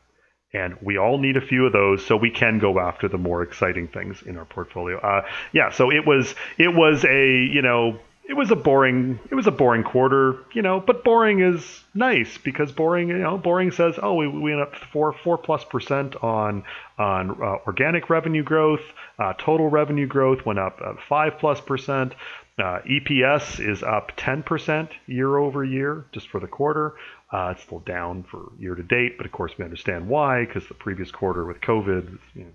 and 0.55 0.77
we 0.81 0.97
all 0.97 1.17
need 1.17 1.35
a 1.35 1.41
few 1.41 1.65
of 1.65 1.73
those 1.73 2.05
so 2.05 2.15
we 2.15 2.31
can 2.31 2.59
go 2.59 2.79
after 2.79 3.07
the 3.07 3.17
more 3.17 3.43
exciting 3.43 3.87
things 3.87 4.21
in 4.21 4.37
our 4.37 4.45
portfolio. 4.45 4.97
Uh, 4.99 5.25
yeah, 5.51 5.69
so 5.69 5.91
it 5.91 6.07
was 6.07 6.33
it 6.57 6.73
was 6.73 7.03
a 7.03 7.35
you 7.51 7.61
know 7.61 7.99
it 8.27 8.33
was 8.33 8.51
a 8.51 8.55
boring 8.55 9.19
it 9.29 9.35
was 9.35 9.47
a 9.47 9.51
boring 9.51 9.83
quarter 9.83 10.39
you 10.53 10.61
know 10.61 10.79
but 10.79 11.03
boring 11.03 11.41
is 11.41 11.83
nice 11.93 12.37
because 12.39 12.71
boring 12.71 13.09
you 13.09 13.17
know 13.17 13.37
boring 13.37 13.71
says 13.71 13.95
oh 14.01 14.15
we, 14.15 14.27
we 14.27 14.55
went 14.55 14.61
up 14.61 14.75
four 14.91 15.13
four 15.23 15.37
plus 15.37 15.63
percent 15.65 16.15
on 16.23 16.63
on 16.97 17.31
uh, 17.31 17.57
organic 17.67 18.09
revenue 18.09 18.43
growth 18.43 18.81
uh, 19.19 19.33
total 19.37 19.69
revenue 19.69 20.07
growth 20.07 20.45
went 20.45 20.59
up 20.59 20.79
uh, 20.83 20.93
five 21.07 21.37
plus 21.39 21.61
percent 21.61 22.13
uh, 22.57 22.79
EPS 22.89 23.59
is 23.59 23.83
up 23.83 24.15
10% 24.15 24.89
year 25.07 25.37
over 25.37 25.65
year 25.65 26.05
just 26.13 26.29
for 26.29 26.39
the 26.39 26.47
quarter. 26.47 26.93
Uh, 27.31 27.49
it's 27.53 27.63
still 27.63 27.79
down 27.79 28.23
for 28.23 28.49
year 28.57 28.75
to 28.75 28.83
date, 28.83 29.17
but 29.17 29.25
of 29.25 29.31
course 29.33 29.51
we 29.57 29.65
understand 29.65 30.07
why 30.07 30.45
because 30.45 30.65
the 30.69 30.73
previous 30.73 31.11
quarter 31.11 31.43
with 31.43 31.59
COVID, 31.59 32.17
you 32.33 32.43
know, 32.45 32.51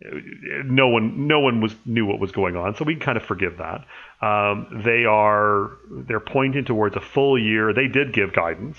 no 0.00 0.88
one 0.88 1.26
no 1.26 1.40
one 1.40 1.60
was 1.60 1.74
knew 1.84 2.06
what 2.06 2.20
was 2.20 2.30
going 2.30 2.56
on, 2.56 2.76
so 2.76 2.84
we 2.84 2.96
kind 2.96 3.16
of 3.16 3.24
forgive 3.24 3.58
that. 3.58 3.84
Um, 4.24 4.82
they 4.84 5.04
are 5.04 5.72
they're 5.90 6.20
pointing 6.20 6.64
towards 6.64 6.94
a 6.96 7.00
full 7.00 7.38
year. 7.38 7.72
They 7.72 7.88
did 7.88 8.12
give 8.12 8.32
guidance. 8.32 8.78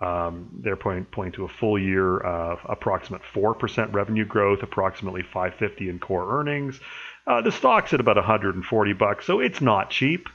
Um, 0.00 0.60
they're 0.62 0.76
pointing, 0.76 1.04
pointing 1.04 1.32
to 1.34 1.44
a 1.44 1.48
full 1.48 1.78
year 1.78 2.18
of 2.18 2.58
approximate 2.68 3.22
four 3.32 3.54
percent 3.54 3.92
revenue 3.92 4.24
growth, 4.24 4.62
approximately 4.62 5.22
550 5.22 5.88
in 5.88 5.98
core 6.00 6.40
earnings. 6.40 6.80
Uh, 7.26 7.42
the 7.42 7.52
stock's 7.52 7.92
at 7.92 8.00
about 8.00 8.16
140 8.16 8.92
bucks, 8.94 9.26
so 9.26 9.40
it's 9.40 9.60
not 9.60 9.90
cheap. 9.90 10.28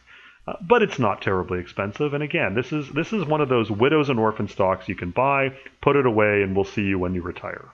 Uh, 0.48 0.54
but 0.62 0.84
it's 0.84 1.00
not 1.00 1.24
terribly 1.24 1.60
expensive. 1.60 2.14
And 2.14 2.22
again, 2.22 2.54
this 2.54 2.72
is 2.72 2.88
this 2.92 3.12
is 3.12 3.26
one 3.26 3.42
of 3.42 3.50
those 3.50 3.72
widows 3.72 4.10
and 4.10 4.20
orphan 4.20 4.48
stocks 4.48 4.88
you 4.88 4.94
can 4.94 5.10
buy, 5.10 5.50
put 5.82 5.96
it 5.96 6.06
away, 6.06 6.44
and 6.44 6.56
we'll 6.56 6.66
see 6.66 6.84
you 6.84 7.00
when 7.00 7.16
you 7.16 7.24
retire. 7.24 7.72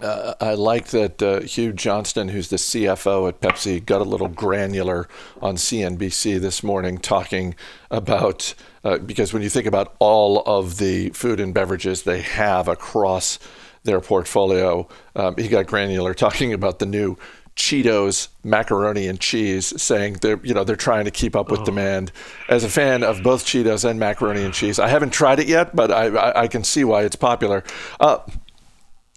Uh, 0.00 0.34
I 0.40 0.54
like 0.54 0.88
that 0.88 1.22
uh, 1.22 1.40
Hugh 1.40 1.72
Johnston, 1.72 2.28
who's 2.28 2.48
the 2.48 2.56
CFO 2.56 3.28
at 3.28 3.40
Pepsi, 3.40 3.84
got 3.84 4.00
a 4.00 4.04
little 4.04 4.28
granular 4.28 5.08
on 5.42 5.56
CNBC 5.56 6.40
this 6.40 6.62
morning 6.62 6.98
talking 6.98 7.54
about 7.90 8.54
uh, 8.84 8.98
because 8.98 9.32
when 9.32 9.42
you 9.42 9.48
think 9.48 9.66
about 9.66 9.96
all 9.98 10.42
of 10.46 10.78
the 10.78 11.10
food 11.10 11.40
and 11.40 11.52
beverages 11.52 12.04
they 12.04 12.20
have 12.20 12.68
across 12.68 13.38
their 13.82 14.00
portfolio, 14.00 14.86
um, 15.16 15.36
he 15.36 15.48
got 15.48 15.66
granular 15.66 16.14
talking 16.14 16.52
about 16.52 16.78
the 16.78 16.86
new 16.86 17.16
Cheetos 17.56 18.28
macaroni 18.44 19.08
and 19.08 19.18
cheese, 19.18 19.80
saying 19.82 20.18
they're 20.20 20.38
you 20.44 20.54
know 20.54 20.62
they're 20.62 20.76
trying 20.76 21.06
to 21.06 21.10
keep 21.10 21.34
up 21.34 21.50
with 21.50 21.60
oh. 21.60 21.64
demand. 21.64 22.12
As 22.48 22.62
a 22.62 22.68
fan 22.68 23.02
of 23.02 23.24
both 23.24 23.44
Cheetos 23.44 23.84
and 23.84 23.98
macaroni 23.98 24.44
and 24.44 24.54
cheese, 24.54 24.78
I 24.78 24.86
haven't 24.86 25.10
tried 25.10 25.40
it 25.40 25.48
yet, 25.48 25.74
but 25.74 25.90
I 25.90 26.06
I, 26.06 26.42
I 26.42 26.48
can 26.48 26.62
see 26.62 26.84
why 26.84 27.02
it's 27.02 27.16
popular. 27.16 27.64
Uh, 27.98 28.18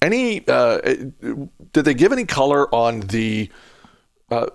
any 0.01 0.47
uh, 0.47 0.79
did 0.81 1.85
they 1.85 1.93
give 1.93 2.11
any 2.11 2.25
color 2.25 2.73
on 2.73 3.01
the 3.01 3.49
uh, 4.29 4.47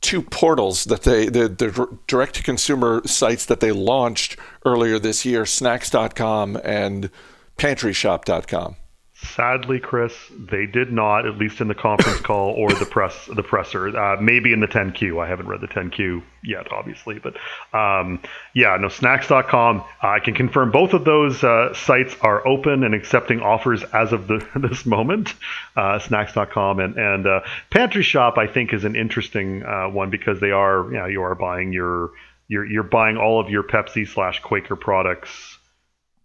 two 0.00 0.22
portals 0.22 0.84
that 0.84 1.02
they 1.02 1.26
the, 1.26 1.48
the 1.48 1.98
direct 2.06 2.34
to 2.36 2.42
consumer 2.42 3.02
sites 3.06 3.46
that 3.46 3.60
they 3.60 3.72
launched 3.72 4.38
earlier 4.64 4.98
this 4.98 5.24
year, 5.24 5.46
snacks.com 5.46 6.58
and 6.64 7.10
pantryshop.com? 7.58 8.76
Sadly, 9.16 9.78
Chris, 9.78 10.12
they 10.36 10.66
did 10.66 10.90
not, 10.90 11.24
at 11.24 11.38
least 11.38 11.60
in 11.60 11.68
the 11.68 11.74
conference 11.74 12.20
call 12.22 12.50
or 12.50 12.72
the 12.72 12.84
press, 12.84 13.26
the 13.26 13.44
presser. 13.44 13.96
Uh, 13.96 14.20
maybe 14.20 14.52
in 14.52 14.58
the 14.58 14.66
10Q. 14.66 15.22
I 15.24 15.28
haven't 15.28 15.46
read 15.46 15.60
the 15.60 15.68
10Q 15.68 16.20
yet, 16.42 16.72
obviously, 16.72 17.20
but 17.20 17.36
um, 17.72 18.20
yeah, 18.54 18.76
no. 18.76 18.88
Snacks.com. 18.88 19.84
I 20.02 20.18
can 20.18 20.34
confirm 20.34 20.72
both 20.72 20.94
of 20.94 21.04
those 21.04 21.44
uh, 21.44 21.74
sites 21.74 22.16
are 22.22 22.46
open 22.46 22.82
and 22.82 22.92
accepting 22.92 23.40
offers 23.40 23.84
as 23.84 24.12
of 24.12 24.26
the, 24.26 24.44
this 24.68 24.84
moment. 24.84 25.32
Uh, 25.76 26.00
snacks.com 26.00 26.80
and 26.80 26.96
and 26.96 27.26
uh, 27.26 27.40
Pantry 27.70 28.02
Shop, 28.02 28.36
I 28.36 28.48
think, 28.48 28.72
is 28.72 28.84
an 28.84 28.96
interesting 28.96 29.62
uh, 29.62 29.88
one 29.90 30.10
because 30.10 30.40
they 30.40 30.50
are, 30.50 30.86
you 30.86 30.98
know, 30.98 31.06
you 31.06 31.22
are 31.22 31.36
buying 31.36 31.72
your 31.72 32.10
you're 32.48 32.66
you're 32.66 32.82
buying 32.82 33.16
all 33.16 33.38
of 33.38 33.48
your 33.48 33.62
Pepsi 33.62 34.08
slash 34.08 34.40
Quaker 34.40 34.74
products 34.74 35.53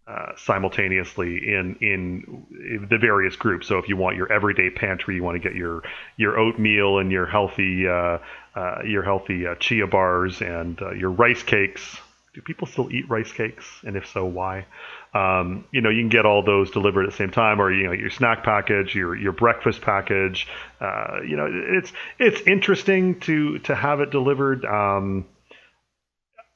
uh, 0.10 0.32
simultaneously 0.38 1.38
in 1.38 1.76
in 1.82 2.88
the 2.90 2.98
various 2.98 3.36
groups. 3.36 3.68
So 3.68 3.78
if 3.78 3.88
you 3.88 3.96
want 3.96 4.18
your 4.18 4.32
everyday 4.32 4.72
pantry, 4.72 5.16
you 5.16 5.24
want 5.24 5.36
to 5.36 5.48
get 5.48 5.56
your 5.56 5.84
your 6.18 6.40
oatmeal 6.40 6.98
and 6.98 7.12
your 7.12 7.28
healthy 7.28 7.88
uh, 7.88 8.18
uh, 8.56 8.82
your 8.86 9.04
healthy 9.04 9.46
uh, 9.46 9.54
chia 9.56 9.86
bars 9.86 10.42
and 10.42 10.82
uh, 10.82 10.94
your 10.94 11.12
rice 11.12 11.44
cakes. 11.44 11.98
Do 12.34 12.42
people 12.42 12.66
still 12.66 12.92
eat 12.92 13.08
rice 13.08 13.32
cakes? 13.32 13.66
And 13.84 13.96
if 13.96 14.08
so, 14.08 14.26
why? 14.26 14.66
Um, 15.14 15.66
you 15.72 15.82
know, 15.82 15.90
you 15.90 16.02
can 16.02 16.10
get 16.10 16.26
all 16.26 16.44
those 16.44 16.72
delivered 16.72 17.04
at 17.04 17.12
the 17.12 17.18
same 17.18 17.32
time, 17.32 17.62
or 17.62 17.72
you 17.72 17.84
know, 17.84 17.92
your 17.92 18.10
snack 18.10 18.44
package, 18.44 18.96
your 18.96 19.16
your 19.16 19.34
breakfast 19.34 19.82
package. 19.82 20.48
you 20.82 21.36
know, 21.36 21.48
it's 21.52 21.94
it's 22.18 22.42
interesting 22.48 23.20
to 23.22 23.60
to 23.60 23.76
have 23.76 24.00
it 24.00 24.10
delivered. 24.10 24.66
Um, 24.66 25.28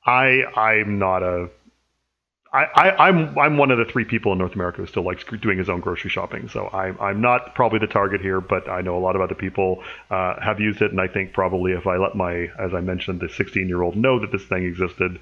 I 0.06 0.44
I'm 0.56 0.98
not 0.98 1.22
a 1.22 1.50
I, 2.54 2.90
am 2.90 3.00
I'm, 3.00 3.40
I'm 3.40 3.58
one 3.58 3.72
of 3.72 3.80
the 3.80 3.86
three 3.86 4.06
people 4.06 4.32
in 4.32 4.38
North 4.38 4.54
America 4.54 4.78
who 4.78 4.88
still 4.88 5.04
likes 5.04 5.24
doing 5.42 5.58
his 5.58 5.70
own 5.70 5.80
grocery 5.80 6.12
shopping. 6.12 6.50
So 6.50 6.70
I'm 6.72 6.98
I'm 7.02 7.20
not 7.20 7.56
probably 7.56 7.80
the 7.80 7.88
target 7.88 8.22
here, 8.22 8.42
but 8.42 8.70
I 8.70 8.82
know 8.82 8.96
a 8.96 9.00
lot 9.00 9.16
of 9.16 9.22
other 9.22 9.34
people 9.34 9.84
uh, 10.12 10.40
have 10.40 10.60
used 10.60 10.82
it, 10.82 10.92
and 10.92 11.02
I 11.02 11.08
think 11.08 11.34
probably 11.34 11.72
if 11.72 11.88
I 11.88 11.98
let 11.98 12.16
my, 12.16 12.50
as 12.60 12.76
I 12.76 12.82
mentioned, 12.82 13.22
the 13.22 13.30
16 13.30 13.68
year 13.68 13.82
old 13.82 13.96
know 13.96 14.20
that 14.20 14.32
this 14.32 14.44
thing 14.44 14.66
existed, 14.66 15.20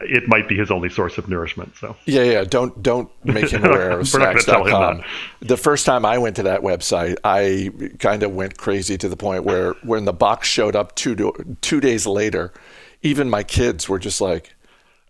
it 0.00 0.28
might 0.28 0.48
be 0.48 0.56
his 0.56 0.70
only 0.70 0.88
source 0.88 1.18
of 1.18 1.28
nourishment. 1.28 1.76
So 1.76 1.94
yeah, 2.06 2.22
yeah. 2.22 2.44
Don't 2.44 2.82
don't 2.82 3.10
make 3.22 3.50
him 3.50 3.62
aware 3.66 4.00
of 4.00 4.08
snacks.com. 4.08 5.02
The 5.40 5.56
first 5.58 5.84
time 5.84 6.06
I 6.06 6.16
went 6.16 6.36
to 6.36 6.44
that 6.44 6.62
website, 6.62 7.18
I 7.22 7.70
kind 7.98 8.22
of 8.22 8.34
went 8.34 8.56
crazy 8.56 8.96
to 8.96 9.10
the 9.10 9.16
point 9.16 9.44
where 9.44 9.74
when 9.82 10.06
the 10.06 10.14
box 10.14 10.48
showed 10.48 10.74
up 10.74 10.94
two 10.94 11.34
two 11.60 11.80
days 11.80 12.06
later, 12.06 12.54
even 13.02 13.28
my 13.28 13.42
kids 13.42 13.90
were 13.90 13.98
just 13.98 14.22
like 14.22 14.55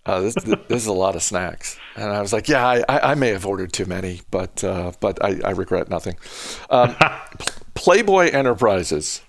uh, 0.07 0.21
this, 0.21 0.35
this, 0.35 0.83
is 0.83 0.87
a 0.87 0.93
lot 0.93 1.17
of 1.17 1.23
snacks. 1.23 1.79
And 1.97 2.11
I 2.11 2.21
was 2.21 2.33
like, 2.33 2.49
yeah, 2.49 2.85
I, 2.89 3.13
I 3.13 3.15
may 3.15 3.29
have 3.29 3.45
ordered 3.45 3.73
too 3.73 3.87
many, 3.87 4.21
but 4.31 4.63
uh, 4.63 4.93
but 5.01 5.23
I, 5.25 5.41
I, 5.45 5.51
regret 5.51 5.89
nothing. 5.89 6.17
Um, 6.71 6.95
Playboy 7.75 8.31
Enterprises 8.31 9.23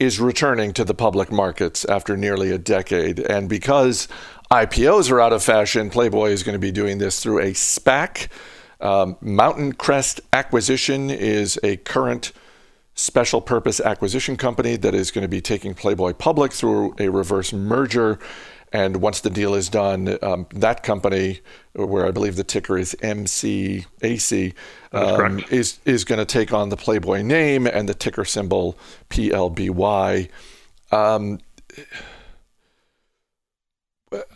is 0.00 0.18
returning 0.18 0.72
to 0.72 0.84
the 0.84 0.94
public 0.94 1.30
markets 1.30 1.84
after 1.84 2.16
nearly 2.16 2.50
a 2.50 2.58
decade, 2.58 3.20
and 3.20 3.48
because 3.48 4.08
IPOs 4.50 5.10
are 5.10 5.20
out 5.20 5.32
of 5.32 5.42
fashion, 5.42 5.88
Playboy 5.88 6.30
is 6.30 6.42
going 6.42 6.54
to 6.54 6.58
be 6.58 6.72
doing 6.72 6.98
this 6.98 7.22
through 7.22 7.38
a 7.38 7.52
SPAC. 7.52 8.28
Um, 8.80 9.16
Mountain 9.20 9.74
Crest 9.74 10.20
Acquisition 10.32 11.10
is 11.10 11.58
a 11.62 11.76
current 11.78 12.32
special 12.94 13.40
purpose 13.40 13.80
acquisition 13.80 14.36
company 14.36 14.76
that 14.76 14.94
is 14.94 15.10
going 15.10 15.22
to 15.22 15.28
be 15.28 15.40
taking 15.40 15.74
Playboy 15.74 16.12
public 16.12 16.52
through 16.52 16.94
a 16.98 17.08
reverse 17.08 17.52
merger 17.52 18.18
and 18.74 18.96
once 18.96 19.20
the 19.20 19.30
deal 19.30 19.54
is 19.54 19.68
done, 19.68 20.18
um, 20.20 20.48
that 20.50 20.82
company, 20.82 21.38
where 21.74 22.08
I 22.08 22.10
believe 22.10 22.34
the 22.34 22.42
ticker 22.42 22.76
is 22.76 22.96
MCAC, 23.00 24.52
um, 24.92 25.44
is 25.48 25.78
is 25.84 26.04
going 26.04 26.18
to 26.18 26.24
take 26.24 26.52
on 26.52 26.70
the 26.70 26.76
Playboy 26.76 27.22
name 27.22 27.68
and 27.68 27.88
the 27.88 27.94
ticker 27.94 28.24
symbol 28.24 28.76
PLBY. 29.10 30.28
Um, 30.90 31.38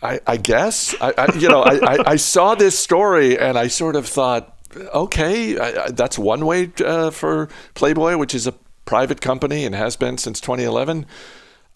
I, 0.01 0.21
I, 0.25 0.37
guess 0.37 0.95
I, 1.01 1.13
I 1.17 1.35
you 1.35 1.49
know 1.49 1.61
I, 1.61 2.11
I, 2.11 2.15
saw 2.15 2.55
this 2.55 2.79
story 2.79 3.37
and 3.37 3.57
I 3.57 3.67
sort 3.67 3.97
of 3.97 4.07
thought, 4.07 4.57
okay, 4.93 5.53
that's 5.89 6.17
one 6.17 6.45
way 6.45 6.71
uh, 6.85 7.11
for 7.11 7.49
Playboy, 7.73 8.15
which 8.15 8.33
is 8.33 8.47
a 8.47 8.53
private 8.85 9.19
company 9.19 9.65
and 9.65 9.75
has 9.75 9.97
been 9.97 10.17
since 10.17 10.39
2011. 10.39 11.05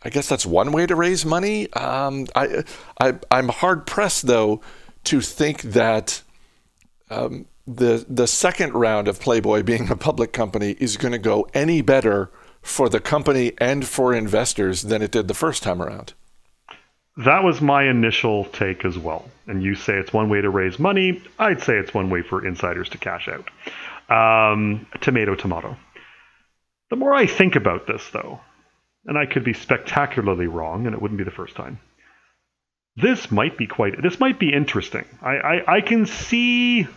I 0.04 0.10
guess 0.10 0.28
that's 0.28 0.46
one 0.46 0.72
way 0.72 0.86
to 0.86 0.96
raise 0.96 1.26
money. 1.26 1.72
Um, 1.74 2.28
I, 2.36 2.64
I, 3.00 3.14
am 3.32 3.50
hard 3.50 3.86
pressed 3.86 4.28
though 4.28 4.62
to 5.06 5.22
think 5.22 5.62
that 5.62 6.22
um, 7.10 7.46
the 7.66 8.06
the 8.10 8.28
second 8.28 8.74
round 8.74 9.08
of 9.08 9.20
Playboy 9.20 9.64
being 9.64 9.90
a 9.90 9.96
public 9.96 10.34
company 10.34 10.76
is 10.80 10.98
going 10.98 11.14
to 11.14 11.20
go 11.20 11.48
any 11.54 11.82
better 11.82 12.32
for 12.62 12.90
the 12.90 13.00
company 13.00 13.54
and 13.58 13.86
for 13.86 14.14
investors 14.14 14.84
than 14.84 15.02
it 15.02 15.12
did 15.12 15.28
the 15.28 15.34
first 15.34 15.64
time 15.64 15.82
around. 15.82 16.14
That 17.18 17.44
was 17.44 17.62
my 17.62 17.84
initial 17.84 18.46
take 18.46 18.86
as 18.86 18.98
well. 18.98 19.30
And 19.46 19.62
you 19.62 19.76
say 19.76 19.94
it's 19.94 20.14
one 20.14 20.30
way 20.30 20.42
to 20.42 20.50
raise 20.50 20.80
money. 20.80 21.22
I'd 21.38 21.62
say 21.62 21.76
it's 21.76 21.94
one 21.94 22.10
way 22.10 22.24
for 22.24 22.46
insiders 22.46 22.90
to 22.90 22.98
cash 22.98 23.30
out. 23.30 23.50
Um, 24.10 24.88
tomato, 25.02 25.36
tomato. 25.36 25.78
The 26.90 26.96
more 26.96 27.14
I 27.14 27.28
think 27.28 27.56
about 27.56 27.86
this, 27.86 28.10
though, 28.12 28.40
and 29.06 29.18
I 29.18 29.26
could 29.26 29.44
be 29.44 29.54
spectacularly 29.54 30.48
wrong, 30.48 30.86
and 30.86 30.96
it 30.96 31.02
wouldn't 31.02 31.18
be 31.18 31.24
the 31.24 31.32
first 31.32 31.56
time. 31.56 31.80
This 32.96 33.32
might 33.32 33.58
be 33.58 33.68
quite. 33.68 34.02
This 34.02 34.20
might 34.20 34.40
be 34.40 34.54
interesting. 34.54 35.06
I 35.22 35.36
I, 35.36 35.76
I 35.78 35.82
can 35.82 36.06
see. 36.06 36.88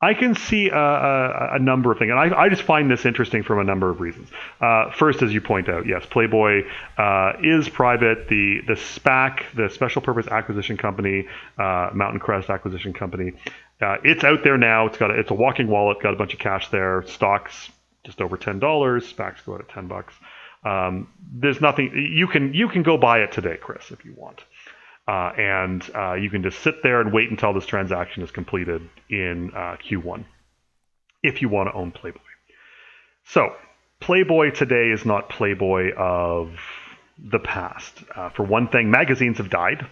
I 0.00 0.14
can 0.14 0.36
see 0.36 0.68
a, 0.68 0.78
a, 0.78 1.48
a, 1.54 1.58
number 1.58 1.90
of 1.90 1.98
things, 1.98 2.12
and 2.12 2.20
I, 2.20 2.42
I 2.42 2.48
just 2.50 2.62
find 2.62 2.88
this 2.88 3.04
interesting 3.04 3.42
from 3.42 3.58
a 3.58 3.64
number 3.64 3.90
of 3.90 3.98
reasons. 3.98 4.28
Uh, 4.60 4.92
first, 4.92 5.22
as 5.22 5.34
you 5.34 5.40
point 5.40 5.68
out, 5.68 5.86
yes, 5.88 6.06
Playboy 6.06 6.62
uh, 6.96 7.32
is 7.42 7.68
private. 7.68 8.28
The 8.28 8.60
the 8.64 8.74
SPAC, 8.74 9.42
the 9.56 9.68
Special 9.70 10.00
Purpose 10.00 10.28
Acquisition 10.28 10.76
Company, 10.76 11.26
uh, 11.58 11.90
Mountain 11.94 12.20
Crest 12.20 12.48
Acquisition 12.48 12.92
Company, 12.92 13.32
uh, 13.80 13.96
it's 14.04 14.22
out 14.22 14.44
there 14.44 14.56
now. 14.56 14.86
It's 14.86 14.98
got 14.98 15.10
a, 15.10 15.18
it's 15.18 15.30
a 15.30 15.34
walking 15.34 15.66
wallet, 15.66 16.00
got 16.00 16.14
a 16.14 16.16
bunch 16.16 16.32
of 16.32 16.38
cash 16.38 16.68
there. 16.68 17.02
Stocks 17.06 17.70
just 18.04 18.20
over 18.20 18.36
ten 18.36 18.60
dollars. 18.60 19.12
SPACs 19.12 19.44
go 19.44 19.54
out 19.54 19.60
at 19.60 19.68
ten 19.68 19.88
bucks. 19.88 20.14
Um, 20.64 21.08
there's 21.32 21.60
nothing 21.60 21.92
you 22.14 22.26
can 22.26 22.52
you 22.52 22.68
can 22.68 22.82
go 22.82 22.96
buy 22.96 23.20
it 23.20 23.32
today, 23.32 23.56
Chris, 23.60 23.90
if 23.90 24.04
you 24.04 24.14
want, 24.16 24.42
uh, 25.06 25.32
and 25.36 25.90
uh, 25.94 26.14
you 26.14 26.30
can 26.30 26.42
just 26.42 26.58
sit 26.60 26.82
there 26.82 27.00
and 27.00 27.12
wait 27.12 27.30
until 27.30 27.52
this 27.54 27.66
transaction 27.66 28.22
is 28.22 28.30
completed 28.30 28.82
in 29.08 29.50
uh, 29.54 29.76
Q1, 29.88 30.24
if 31.22 31.42
you 31.42 31.48
want 31.48 31.68
to 31.68 31.74
own 31.74 31.92
Playboy. 31.92 32.20
So, 33.24 33.54
Playboy 34.00 34.50
today 34.50 34.90
is 34.90 35.04
not 35.04 35.28
Playboy 35.28 35.94
of 35.96 36.58
the 37.18 37.38
past. 37.38 38.02
Uh, 38.14 38.30
for 38.30 38.44
one 38.44 38.68
thing, 38.68 38.90
magazines 38.90 39.38
have 39.38 39.50
died. 39.50 39.86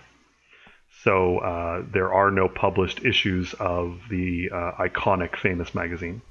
So 1.03 1.39
uh, 1.39 1.83
there 1.93 2.13
are 2.13 2.31
no 2.31 2.49
published 2.49 3.05
issues 3.05 3.55
of 3.55 4.01
the 4.11 4.51
uh, 4.53 4.73
iconic, 4.81 5.37
famous 5.37 5.75
magazine, 5.75 6.23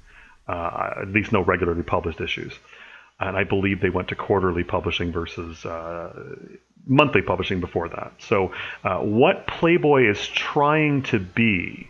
uh, 0.48 0.90
at 1.02 1.08
least 1.08 1.32
no 1.32 1.42
regularly 1.42 1.82
published 1.82 2.20
issues. 2.20 2.52
And 3.18 3.36
I 3.36 3.44
believe 3.44 3.80
they 3.80 3.90
went 3.90 4.08
to 4.08 4.14
quarterly 4.14 4.62
publishing 4.62 5.10
versus 5.12 5.64
uh, 5.64 6.12
monthly 6.86 7.22
publishing 7.22 7.60
before 7.60 7.88
that. 7.88 8.12
So, 8.18 8.52
uh, 8.84 8.98
what 8.98 9.46
Playboy 9.46 10.10
is 10.10 10.26
trying 10.28 11.02
to 11.04 11.18
be 11.18 11.88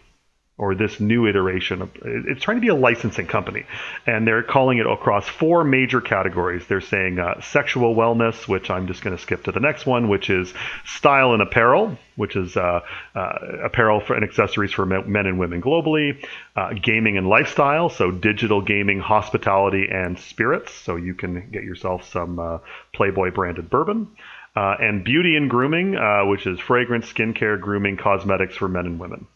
or 0.58 0.74
this 0.74 1.00
new 1.00 1.26
iteration 1.26 1.82
of 1.82 1.90
it's 2.02 2.42
trying 2.42 2.56
to 2.56 2.60
be 2.62 2.68
a 2.68 2.74
licensing 2.74 3.26
company. 3.26 3.64
And 4.06 4.26
they're 4.26 4.42
calling 4.42 4.78
it 4.78 4.86
across 4.86 5.28
four 5.28 5.64
major 5.64 6.00
categories. 6.00 6.66
They're 6.66 6.80
saying 6.80 7.18
uh, 7.18 7.40
sexual 7.42 7.94
wellness 7.94 8.48
which 8.48 8.70
i'm 8.70 8.86
just 8.86 9.02
going 9.02 9.16
to 9.16 9.22
skip 9.22 9.44
to 9.44 9.52
the 9.52 9.60
next 9.60 9.86
one 9.86 10.08
which 10.08 10.30
is 10.30 10.52
style 10.84 11.32
and 11.32 11.42
apparel 11.42 11.98
which 12.16 12.36
is 12.36 12.56
uh, 12.56 12.80
uh, 13.14 13.32
apparel 13.64 14.00
for, 14.00 14.14
and 14.14 14.24
accessories 14.24 14.72
for 14.72 14.86
men 14.86 15.26
and 15.26 15.38
women 15.38 15.60
globally 15.60 16.24
uh, 16.56 16.72
gaming 16.72 17.16
and 17.18 17.28
lifestyle 17.28 17.88
so 17.88 18.10
digital 18.10 18.60
gaming 18.62 19.00
hospitality 19.00 19.86
and 19.90 20.18
spirits. 20.18 20.72
So 20.72 20.96
you 20.96 21.14
can 21.14 21.50
get 21.50 21.62
yourself 21.62 22.10
some 22.10 22.38
uh, 22.38 22.58
playboy 22.94 23.32
branded 23.32 23.70
bourbon. 23.70 24.08
Uh, 24.54 24.74
and 24.80 25.04
beauty 25.04 25.36
and 25.36 25.50
grooming 25.50 25.92
which 26.30 26.46
is 26.46 26.58
fragrance 26.58 27.12
skincare 27.12 27.60
grooming 27.60 27.98
cosmetics 27.98 28.56
for 28.56 28.68
men 28.68 28.86
and 28.86 28.98
women. 28.98 29.26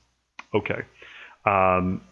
Okay 0.54 0.80
um, 1.44 2.02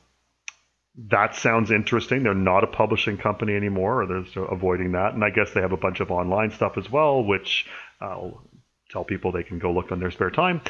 that 1.11 1.37
sounds 1.37 1.71
interesting. 1.71 2.23
They're 2.23 2.35
not 2.35 2.65
a 2.65 2.67
publishing 2.67 3.19
company 3.19 3.55
anymore, 3.55 4.03
or 4.03 4.07
they're 4.07 4.45
avoiding 4.45 4.93
that. 4.93 5.15
And 5.15 5.23
I 5.23 5.31
guess 5.31 5.53
they 5.53 5.61
have 5.61 5.73
a 5.73 5.77
bunch 5.77 6.01
of 6.01 6.11
online 6.11 6.51
stuff 6.51 6.77
as 6.77 6.91
well, 6.91 7.23
which 7.23 7.67
I'll 8.01 8.43
tell 8.91 9.05
people 9.05 9.31
they 9.31 9.45
can 9.45 9.59
go 9.59 9.73
look 9.73 9.93
on 9.93 10.01
their 10.01 10.11
spare 10.11 10.31
time. 10.31 10.61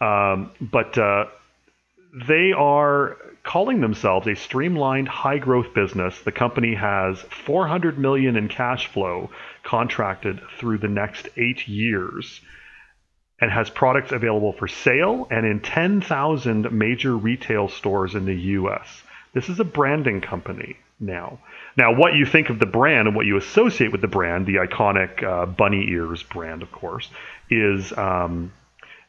Um, 0.00 0.50
but 0.60 0.98
uh, 0.98 1.26
they 2.26 2.52
are 2.52 3.16
calling 3.44 3.80
themselves 3.80 4.26
a 4.26 4.34
streamlined 4.34 5.06
high 5.06 5.38
growth 5.38 5.72
business. 5.72 6.20
The 6.22 6.32
company 6.32 6.74
has 6.74 7.20
400 7.44 7.96
million 7.96 8.36
in 8.36 8.48
cash 8.48 8.88
flow 8.88 9.30
contracted 9.62 10.40
through 10.58 10.78
the 10.78 10.88
next 10.88 11.28
eight 11.36 11.68
years 11.68 12.40
and 13.40 13.50
has 13.50 13.68
products 13.70 14.12
available 14.12 14.52
for 14.52 14.66
sale 14.66 15.26
and 15.30 15.44
in 15.44 15.60
10,000 15.60 16.72
major 16.72 17.16
retail 17.16 17.68
stores 17.68 18.14
in 18.14 18.24
the 18.24 18.34
US. 18.34 19.02
This 19.34 19.48
is 19.48 19.60
a 19.60 19.64
branding 19.64 20.20
company 20.20 20.76
now. 20.98 21.38
Now, 21.76 21.94
what 21.94 22.14
you 22.14 22.24
think 22.24 22.48
of 22.48 22.58
the 22.58 22.66
brand 22.66 23.08
and 23.08 23.16
what 23.16 23.26
you 23.26 23.36
associate 23.36 23.92
with 23.92 24.00
the 24.00 24.08
brand, 24.08 24.46
the 24.46 24.56
iconic 24.56 25.22
uh, 25.22 25.44
bunny 25.44 25.86
ears 25.90 26.22
brand, 26.22 26.62
of 26.62 26.72
course, 26.72 27.10
is 27.50 27.92
um, 27.98 28.52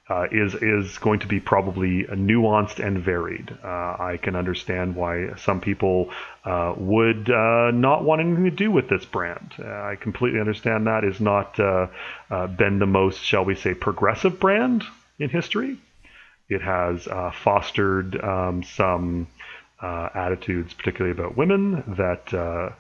uh, 0.10 0.26
is 0.32 0.56
is 0.56 0.98
going 1.00 1.20
to 1.20 1.28
be 1.28 1.40
probably 1.40 2.04
nuanced 2.06 2.86
and 2.86 3.00
varied. 3.00 3.52
Uh, 3.64 3.68
I 3.68 4.20
can 4.22 4.36
understand 4.36 4.96
why 4.96 5.36
some 5.36 5.60
people 5.60 6.12
uh, 6.46 6.74
would 6.78 7.30
uh, 7.30 7.72
not 7.72 8.04
want 8.04 8.22
anything 8.22 8.46
to 8.46 8.52
do 8.52 8.72
with 8.72 8.88
this 8.88 9.04
brand. 9.06 9.54
Uh, 9.60 9.66
I 9.66 9.98
completely 10.00 10.40
understand 10.40 10.88
that 10.88 11.04
is 11.04 11.20
not 11.20 11.60
uh, 11.60 11.88
been 12.58 12.80
the 12.80 12.86
most, 12.86 13.22
shall 13.22 13.44
we 13.44 13.56
say, 13.56 13.74
progressive 13.74 14.40
brand 14.40 14.84
in 15.20 15.30
history. 15.30 15.78
It 16.48 16.62
has 16.62 17.04
fostered 17.34 18.22
um, 18.24 18.64
some 18.64 19.28
attitudes, 19.82 20.74
particularly 20.74 21.18
about 21.18 21.36
women, 21.36 21.96
that. 21.98 22.74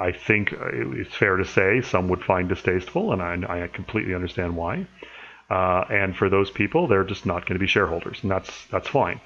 I 0.00 0.12
think 0.12 0.52
it's 0.52 1.14
fair 1.14 1.36
to 1.36 1.44
say 1.44 1.82
some 1.82 2.08
would 2.08 2.24
find 2.24 2.48
distasteful, 2.48 3.12
and 3.12 3.20
I, 3.20 3.64
I 3.64 3.66
completely 3.66 4.14
understand 4.14 4.56
why. 4.56 4.86
Uh, 5.50 5.84
and 5.90 6.16
for 6.16 6.28
those 6.28 6.50
people, 6.50 6.86
they're 6.86 7.04
just 7.04 7.26
not 7.26 7.46
going 7.46 7.54
to 7.54 7.58
be 7.58 7.66
shareholders, 7.66 8.18
and 8.22 8.30
that's 8.30 8.50
that's 8.70 8.88
fine. 8.88 9.20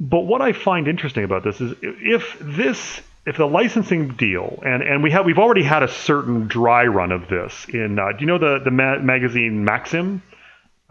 But 0.00 0.20
what 0.20 0.40
I 0.40 0.52
find 0.52 0.86
interesting 0.86 1.24
about 1.24 1.42
this 1.42 1.60
is 1.60 1.74
if 1.82 2.38
this 2.40 3.00
if 3.26 3.36
the 3.36 3.46
licensing 3.46 4.10
deal 4.10 4.62
and 4.64 4.82
and 4.82 5.02
we 5.02 5.10
have 5.10 5.26
we've 5.26 5.38
already 5.38 5.64
had 5.64 5.82
a 5.82 5.88
certain 5.88 6.46
dry 6.46 6.86
run 6.86 7.10
of 7.10 7.28
this 7.28 7.66
in 7.68 7.98
uh, 7.98 8.12
do 8.12 8.20
you 8.20 8.26
know 8.26 8.38
the 8.38 8.60
the 8.64 8.70
ma- 8.70 9.00
magazine 9.00 9.64
Maxim 9.64 10.22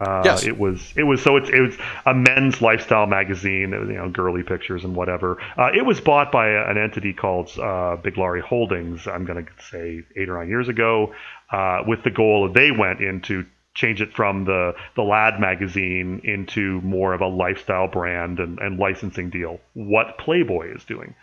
uh, 0.00 0.22
yes. 0.24 0.44
It 0.44 0.56
was 0.56 0.92
it 0.96 1.02
was 1.02 1.20
so 1.20 1.36
it's 1.36 1.50
it 1.50 1.60
was 1.60 1.76
a 2.06 2.14
men's 2.14 2.62
lifestyle 2.62 3.06
magazine. 3.06 3.72
Was, 3.72 3.88
you 3.88 3.96
know, 3.96 4.08
girly 4.08 4.44
pictures 4.44 4.84
and 4.84 4.94
whatever. 4.94 5.38
Uh, 5.56 5.70
it 5.74 5.84
was 5.84 6.00
bought 6.00 6.30
by 6.30 6.50
a, 6.50 6.70
an 6.70 6.78
entity 6.78 7.12
called 7.12 7.48
uh, 7.58 7.96
Biglari 7.96 8.40
Holdings. 8.40 9.08
I'm 9.08 9.24
going 9.24 9.44
to 9.44 9.52
say 9.70 10.04
eight 10.14 10.28
or 10.28 10.38
nine 10.38 10.48
years 10.48 10.68
ago, 10.68 11.14
uh, 11.50 11.82
with 11.84 12.04
the 12.04 12.10
goal 12.10 12.46
that 12.46 12.54
they 12.54 12.70
went 12.70 13.00
into 13.00 13.44
change 13.78 14.00
it 14.00 14.12
from 14.12 14.44
the 14.44 14.74
the 14.96 15.02
lad 15.02 15.38
magazine 15.38 16.20
into 16.24 16.80
more 16.80 17.14
of 17.14 17.20
a 17.20 17.26
lifestyle 17.28 17.86
brand 17.86 18.40
and, 18.40 18.58
and 18.58 18.78
licensing 18.78 19.30
deal. 19.30 19.60
What 19.74 20.18
playboy 20.18 20.74
is 20.74 20.84
doing. 20.84 21.14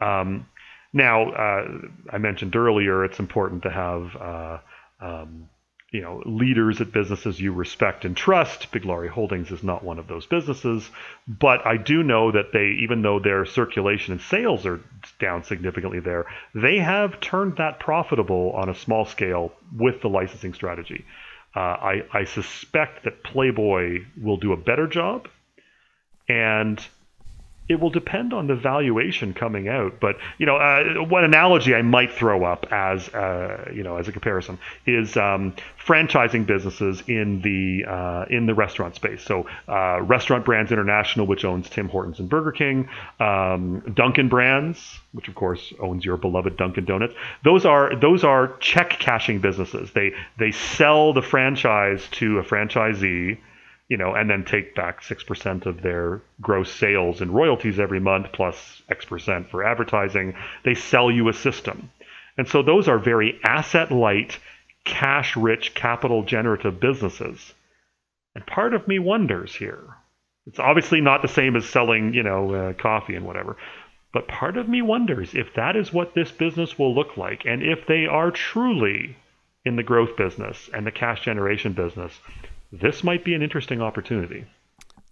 Um, 0.00 0.46
now 0.92 1.30
uh, 1.30 1.68
i 2.12 2.18
mentioned 2.18 2.54
earlier 2.54 3.04
it's 3.04 3.18
important 3.18 3.62
to 3.62 3.70
have 3.70 4.16
uh, 4.16 4.58
um, 5.00 5.48
you 5.92 6.02
know 6.02 6.22
leaders 6.26 6.80
at 6.82 6.92
businesses 6.92 7.40
you 7.40 7.52
respect 7.52 8.04
and 8.04 8.16
trust. 8.16 8.70
Biglari 8.70 9.08
holdings 9.08 9.50
is 9.50 9.62
not 9.62 9.82
one 9.82 9.98
of 9.98 10.06
those 10.06 10.26
businesses. 10.26 10.90
But 11.26 11.66
i 11.66 11.78
do 11.78 12.02
know 12.02 12.32
that 12.32 12.52
they 12.52 12.66
even 12.84 13.00
though 13.00 13.18
their 13.18 13.46
circulation 13.46 14.12
and 14.12 14.20
sales 14.20 14.66
are 14.66 14.80
down 15.18 15.42
significantly 15.42 16.00
there 16.00 16.26
they 16.54 16.76
have 16.78 17.18
turned 17.20 17.56
that 17.56 17.80
profitable 17.80 18.52
on 18.52 18.68
a 18.68 18.74
small 18.74 19.06
scale 19.06 19.52
with 19.74 20.02
the 20.02 20.08
licensing 20.08 20.52
strategy 20.52 21.06
uh, 21.54 21.58
I, 21.58 22.02
I 22.12 22.24
suspect 22.24 23.04
that 23.04 23.22
Playboy 23.22 24.04
will 24.20 24.36
do 24.36 24.52
a 24.52 24.56
better 24.56 24.86
job, 24.86 25.28
and 26.28 26.84
it 27.66 27.80
will 27.80 27.90
depend 27.90 28.34
on 28.34 28.46
the 28.46 28.54
valuation 28.54 29.32
coming 29.32 29.68
out. 29.68 29.98
But 30.00 30.16
you 30.38 30.46
know, 30.46 30.56
uh, 30.56 31.04
one 31.04 31.24
analogy 31.24 31.74
I 31.74 31.82
might 31.82 32.12
throw 32.12 32.44
up 32.44 32.66
as 32.70 33.08
uh, 33.08 33.70
you 33.74 33.82
know 33.82 33.96
as 33.96 34.08
a 34.08 34.12
comparison 34.12 34.58
is 34.86 35.16
um, 35.16 35.54
franchising 35.84 36.46
businesses 36.46 37.02
in 37.06 37.40
the 37.40 37.84
uh, 37.90 38.24
in 38.28 38.46
the 38.46 38.54
restaurant 38.54 38.94
space. 38.94 39.22
So 39.22 39.46
uh, 39.66 40.02
Restaurant 40.02 40.44
Brands 40.44 40.72
International, 40.72 41.26
which 41.26 41.44
owns 41.44 41.70
Tim 41.70 41.88
Hortons 41.88 42.18
and 42.18 42.28
Burger 42.28 42.52
King, 42.52 42.88
um, 43.18 43.80
Dunkin' 43.94 44.28
Brands, 44.28 45.00
which 45.12 45.28
of 45.28 45.34
course 45.34 45.72
owns 45.80 46.04
your 46.04 46.18
beloved 46.18 46.56
Dunkin' 46.56 46.84
Donuts. 46.84 47.14
Those 47.44 47.64
are 47.64 47.96
those 47.96 48.24
are 48.24 48.56
check 48.58 48.90
cashing 48.90 49.40
businesses. 49.40 49.90
They 49.92 50.12
they 50.38 50.52
sell 50.52 51.14
the 51.14 51.22
franchise 51.22 52.06
to 52.12 52.38
a 52.38 52.42
franchisee 52.42 53.38
you 53.88 53.96
know, 53.96 54.14
and 54.14 54.30
then 54.30 54.44
take 54.44 54.74
back 54.74 55.02
6% 55.02 55.66
of 55.66 55.82
their 55.82 56.22
gross 56.40 56.72
sales 56.72 57.20
and 57.20 57.34
royalties 57.34 57.78
every 57.78 58.00
month 58.00 58.28
plus 58.32 58.82
X 58.88 59.04
percent 59.04 59.50
for 59.50 59.62
advertising. 59.64 60.34
They 60.64 60.74
sell 60.74 61.10
you 61.10 61.28
a 61.28 61.34
system. 61.34 61.90
And 62.36 62.48
so 62.48 62.62
those 62.62 62.88
are 62.88 62.98
very 62.98 63.38
asset 63.44 63.92
light, 63.92 64.38
cash 64.84 65.36
rich, 65.36 65.74
capital 65.74 66.24
generative 66.24 66.80
businesses. 66.80 67.54
And 68.34 68.46
part 68.46 68.74
of 68.74 68.88
me 68.88 68.98
wonders 68.98 69.54
here. 69.54 69.96
It's 70.46 70.58
obviously 70.58 71.00
not 71.00 71.22
the 71.22 71.28
same 71.28 71.56
as 71.56 71.66
selling, 71.66 72.12
you 72.14 72.22
know, 72.22 72.54
uh, 72.54 72.72
coffee 72.74 73.14
and 73.14 73.24
whatever. 73.24 73.56
But 74.12 74.28
part 74.28 74.56
of 74.56 74.68
me 74.68 74.80
wonders 74.80 75.34
if 75.34 75.54
that 75.54 75.76
is 75.76 75.92
what 75.92 76.14
this 76.14 76.30
business 76.30 76.78
will 76.78 76.94
look 76.94 77.16
like 77.16 77.44
and 77.44 77.62
if 77.62 77.86
they 77.86 78.06
are 78.06 78.30
truly 78.30 79.16
in 79.64 79.76
the 79.76 79.82
growth 79.82 80.16
business 80.16 80.70
and 80.72 80.86
the 80.86 80.92
cash 80.92 81.24
generation 81.24 81.72
business 81.72 82.20
this 82.80 83.04
might 83.04 83.24
be 83.24 83.34
an 83.34 83.42
interesting 83.42 83.80
opportunity. 83.80 84.44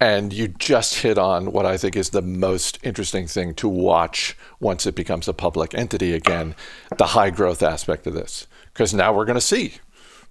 And 0.01 0.33
you 0.33 0.49
just 0.49 0.97
hit 0.97 1.17
on 1.17 1.53
what 1.53 1.65
I 1.65 1.77
think 1.77 1.95
is 1.95 2.11
the 2.11 2.23
most 2.23 2.79
interesting 2.83 3.29
thing 3.29 3.55
to 3.55 3.69
watch 3.69 4.37
once 4.59 4.85
it 4.85 4.97
becomes 4.97 5.29
a 5.29 5.33
public 5.33 5.75
entity 5.75 6.13
again 6.13 6.57
the 6.99 7.07
high 7.07 7.31
growth 7.31 7.63
aspect 7.63 8.07
of 8.09 8.15
this. 8.15 8.49
Because 8.73 8.93
now 8.93 9.13
we're 9.13 9.25
going 9.25 9.37
to 9.37 9.41
see. 9.41 9.75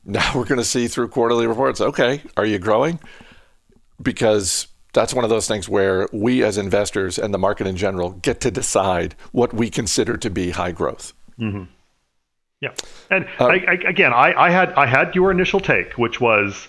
Now 0.03 0.31
we're 0.35 0.45
going 0.45 0.57
to 0.57 0.65
see 0.65 0.87
through 0.87 1.09
quarterly 1.09 1.45
reports 1.45 1.79
okay, 1.79 2.23
are 2.35 2.45
you 2.45 2.57
growing? 2.57 2.99
Because 4.01 4.67
that's 4.93 5.13
one 5.13 5.23
of 5.23 5.29
those 5.29 5.47
things 5.47 5.69
where 5.69 6.09
we 6.11 6.43
as 6.43 6.57
investors 6.57 7.17
and 7.17 7.33
the 7.33 7.37
market 7.37 7.67
in 7.67 7.77
general 7.77 8.11
get 8.11 8.41
to 8.41 8.51
decide 8.51 9.13
what 9.31 9.53
we 9.53 9.69
consider 9.69 10.17
to 10.17 10.29
be 10.29 10.49
high 10.49 10.71
growth. 10.71 11.13
Mm-hmm. 11.39 11.65
Yeah, 12.61 12.73
and 13.09 13.25
uh, 13.39 13.45
I, 13.45 13.53
I, 13.67 13.73
again, 13.87 14.11
I, 14.11 14.33
I, 14.33 14.49
had 14.49 14.73
I 14.73 14.85
had 14.85 15.15
your 15.15 15.31
initial 15.31 15.59
take, 15.59 15.93
which 15.97 16.19
was 16.19 16.67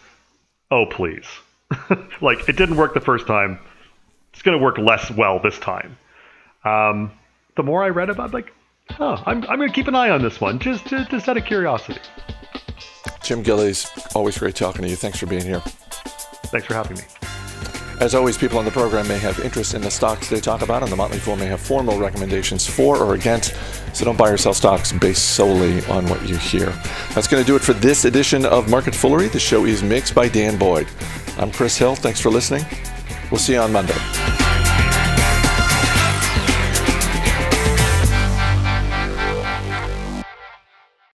oh 0.73 0.87
please. 0.87 1.27
Like 2.21 2.49
it 2.49 2.57
didn't 2.57 2.77
work 2.77 2.95
the 2.95 3.01
first 3.01 3.27
time. 3.27 3.59
It's 4.33 4.43
going 4.43 4.57
to 4.57 4.63
work 4.63 4.79
less 4.79 5.11
well 5.11 5.41
this 5.41 5.59
time. 5.59 5.99
Um, 6.65 7.11
the 7.57 7.63
more 7.63 7.83
i 7.83 7.89
read 7.89 8.09
about 8.09 8.31
it, 8.31 8.35
like 8.35 8.53
oh 9.01 9.23
i'm, 9.27 9.45
I'm 9.49 9.57
going 9.57 9.69
to 9.69 9.75
keep 9.75 9.89
an 9.89 9.95
eye 9.95 10.11
on 10.11 10.23
this 10.23 10.41
one 10.41 10.59
just, 10.59 10.87
just, 10.87 11.11
just 11.11 11.29
out 11.29 11.37
of 11.37 11.45
curiosity. 11.45 12.01
Jim 13.23 13.43
gillies 13.43 13.91
always 14.15 14.39
great 14.39 14.55
talking 14.55 14.83
to 14.83 14.89
you. 14.89 14.97
Thanks 14.97 15.19
for 15.19 15.27
being 15.27 15.45
here. 15.45 15.61
Thanks 15.61 16.67
for 16.67 16.75
having 16.75 16.97
me. 16.97 17.05
As 18.01 18.15
always, 18.15 18.37
people 18.37 18.59
on 18.59 18.65
the 18.65 18.71
program 18.71 19.07
may 19.07 19.19
have 19.19 19.39
interest 19.41 19.75
in 19.75 19.83
the 19.83 19.91
stocks 19.91 20.29
they 20.29 20.41
talk 20.41 20.63
about, 20.63 20.83
and 20.83 20.91
the 20.91 20.97
Motley 20.97 21.19
Fool 21.19 21.37
may 21.37 21.47
have 21.47 21.61
formal 21.61 21.99
recommendations 21.99 22.67
for 22.67 22.97
or 22.99 23.15
against. 23.15 23.55
So 23.93 24.05
don't 24.05 24.17
buy 24.17 24.31
or 24.31 24.37
sell 24.37 24.55
stocks 24.55 24.93
based 24.93 25.37
solely 25.37 25.85
on 25.87 26.07
what 26.07 26.27
you 26.29 26.37
hear. 26.37 26.67
That's 27.15 27.29
going 27.29 27.43
to 27.43 27.47
do 27.47 27.57
it 27.57 27.63
for 27.63 27.75
this 27.75 28.05
edition 28.05 28.47
of 28.47 28.69
Market 28.69 28.95
Foolery. 28.95 29.29
The 29.29 29.41
show 29.41 29.65
is 29.67 29.83
mixed 29.83 30.15
by 30.15 30.29
Dan 30.29 30.59
Boyd. 30.59 30.87
I'm 31.39 31.51
Chris 31.51 31.77
Hill. 31.77 31.95
Thanks 31.95 32.21
for 32.21 32.31
listening. 32.31 32.65
We'll 33.31 33.39
see 33.39 33.55
you 33.55 33.61
on 33.61 33.73
Monday. 33.73 34.42